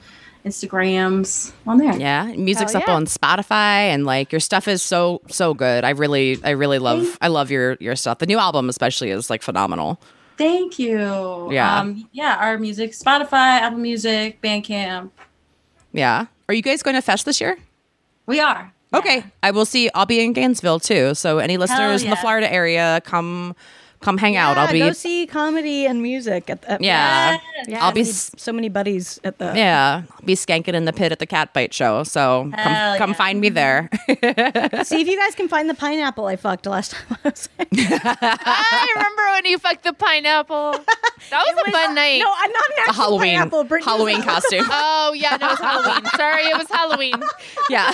[0.46, 1.96] Instagrams on there.
[1.98, 2.94] Yeah, music's Hell up yeah.
[2.94, 5.84] on Spotify, and like your stuff is so so good.
[5.84, 8.18] I really, I really love, I love your your stuff.
[8.18, 10.00] The new album, especially, is like phenomenal.
[10.36, 11.50] Thank you.
[11.50, 11.80] Yeah.
[11.80, 15.10] Um, yeah, our music, Spotify, Apple Music, Bandcamp.
[15.92, 16.26] Yeah.
[16.48, 17.58] Are you guys going to Fest this year?
[18.26, 18.72] We are.
[18.94, 19.90] Okay, I will see.
[19.94, 21.14] I'll be in Gainesville too.
[21.14, 22.16] So any listeners in the.
[22.16, 23.54] Florida area, come
[24.00, 24.56] come hang out.
[24.58, 27.38] I'll be go see comedy and music at the yeah.
[27.66, 30.74] Yeah, I'll be so s- many- so many buddies at the Yeah, I'll be skanking
[30.74, 32.02] in the pit at the Catbite show.
[32.04, 33.16] So come Hell come yeah.
[33.16, 33.54] find me mm-hmm.
[34.72, 34.84] there.
[34.84, 37.66] See if you guys can find the pineapple I fucked last time I was there.
[38.02, 40.72] I remember when you fucked the pineapple.
[41.30, 42.18] That was a fun night.
[42.20, 43.64] No, I'm not an A actual Halloween pineapple.
[43.64, 44.66] Brittany Halloween costume.
[44.98, 46.04] Oh yeah, no, it was Halloween.
[46.16, 47.14] Sorry, it was Halloween.
[47.70, 47.92] yeah.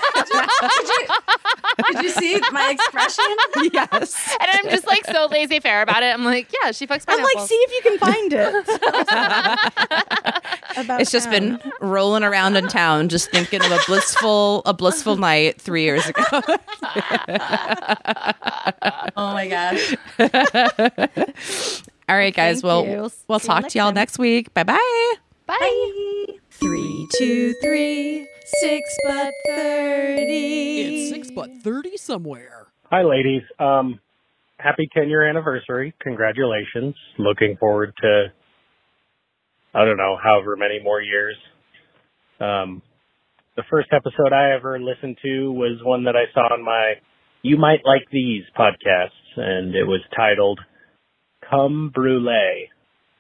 [1.92, 3.24] Did you see my expression?
[3.72, 4.36] yes.
[4.40, 6.14] And I'm just like so lazy faire about it.
[6.14, 8.55] I'm like, yeah, she fucks I'm like, see if you can find it.
[10.76, 15.16] About It's just been rolling around in town, just thinking of a blissful, a blissful
[15.16, 16.22] night three years ago.
[19.16, 19.95] Oh my gosh.
[22.09, 22.57] All right, guys.
[22.61, 23.11] Thank well, you.
[23.28, 23.95] we'll See you talk next to y'all time.
[23.95, 24.53] next week.
[24.55, 25.14] Bye bye.
[25.47, 26.26] Bye.
[26.51, 28.26] Three, two, three,
[28.61, 30.80] six butt thirty.
[30.80, 32.68] It's six butt thirty somewhere.
[32.90, 33.43] Hi, ladies.
[33.59, 34.01] Um,
[34.63, 35.95] happy 10 year anniversary.
[36.01, 36.95] Congratulations.
[37.19, 38.27] Looking forward to,
[39.75, 41.37] I don't know, however many more years.
[42.41, 42.83] Um,
[43.57, 46.95] the first episode I ever listened to was one that I saw on my
[47.43, 50.61] You Might Like These podcasts, and it was titled
[51.51, 52.69] Come Brulee.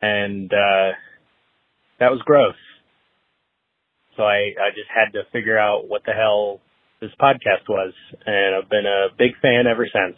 [0.00, 0.92] And, uh,
[2.00, 2.56] that was gross.
[4.16, 6.60] So I, I just had to figure out what the hell
[7.00, 7.92] this podcast was,
[8.26, 10.16] and I've been a big fan ever since.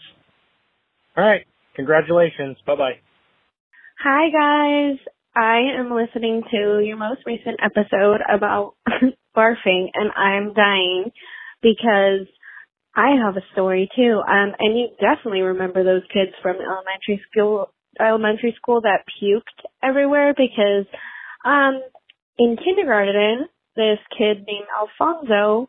[1.16, 1.46] All right.
[1.76, 2.56] Congratulations.
[2.66, 2.98] Bye bye.
[4.02, 4.98] Hi guys.
[5.36, 8.74] I am listening to your most recent episode about
[9.36, 11.12] barfing and I'm dying
[11.62, 12.26] because
[12.96, 14.22] I have a story too.
[14.26, 20.34] Um and you definitely remember those kids from elementary school elementary school that puked everywhere
[20.36, 20.86] because
[21.44, 21.80] um
[22.38, 23.46] in kindergarten
[23.76, 25.68] this kid named Alfonso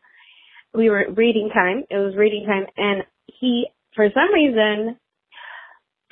[0.73, 1.83] we were reading time.
[1.89, 4.97] It was reading time and he for some reason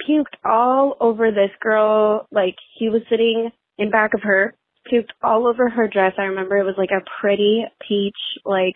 [0.07, 2.27] puked all over this girl.
[2.31, 4.55] Like he was sitting in back of her,
[4.91, 6.13] puked all over her dress.
[6.17, 8.75] I remember it was like a pretty peach, like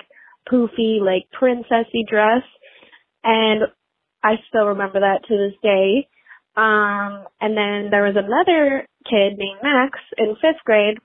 [0.52, 2.44] poofy, like princessy dress.
[3.24, 3.64] And
[4.24, 6.08] I still remember that to this day.
[6.56, 10.98] Um, and then there was another kid named Max in fifth grade.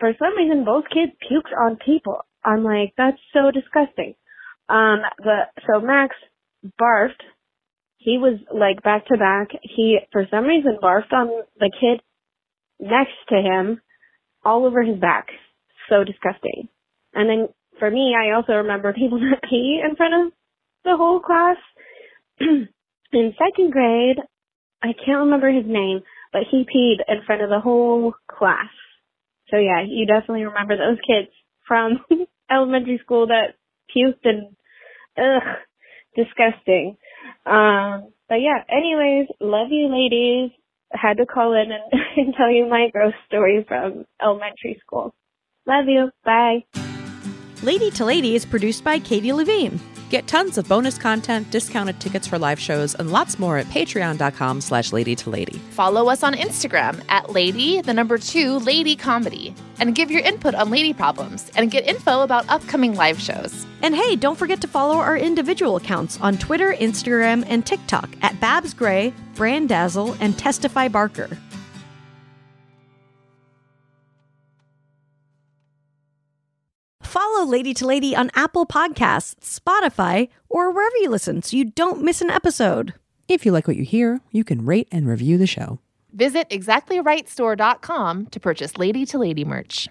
[0.00, 2.18] For some reason, both kids puked on people.
[2.44, 4.14] I'm like, that's so disgusting.
[4.68, 6.16] Um, the, so Max
[6.80, 7.22] barfed
[8.04, 9.48] he was like back to back.
[9.62, 11.28] He, for some reason, barfed on
[11.58, 12.02] the kid
[12.78, 13.80] next to him
[14.44, 15.28] all over his back.
[15.88, 16.68] So disgusting.
[17.14, 17.48] And then
[17.78, 20.32] for me, I also remember people that pee in front of
[20.84, 21.56] the whole class.
[22.40, 22.68] in
[23.38, 24.18] second grade,
[24.82, 28.68] I can't remember his name, but he peed in front of the whole class.
[29.50, 31.30] So yeah, you definitely remember those kids
[31.66, 32.04] from
[32.50, 33.54] elementary school that
[33.96, 34.54] puked and
[35.16, 35.56] ugh,
[36.14, 36.98] disgusting.
[37.46, 40.50] Um, but yeah, anyways, love you ladies.
[40.92, 45.14] Had to call in and, and tell you my gross story from elementary school.
[45.66, 46.10] Love you.
[46.24, 46.83] Bye.
[47.64, 49.80] Lady to Lady is produced by Katie Levine.
[50.10, 54.60] Get tons of bonus content, discounted tickets for live shows, and lots more at patreon.com
[54.60, 55.58] slash lady to lady.
[55.70, 59.54] Follow us on Instagram at lady, the number two, lady comedy.
[59.80, 63.64] And give your input on lady problems and get info about upcoming live shows.
[63.80, 68.38] And hey, don't forget to follow our individual accounts on Twitter, Instagram, and TikTok at
[68.40, 71.30] Babs Gray, Brandazzle, and Testify Barker.
[77.34, 82.00] Follow Lady to Lady on Apple Podcasts, Spotify, or wherever you listen so you don't
[82.00, 82.94] miss an episode.
[83.26, 85.80] If you like what you hear, you can rate and review the show.
[86.12, 89.88] Visit exactlyrightstore.com to purchase Lady to Lady merch.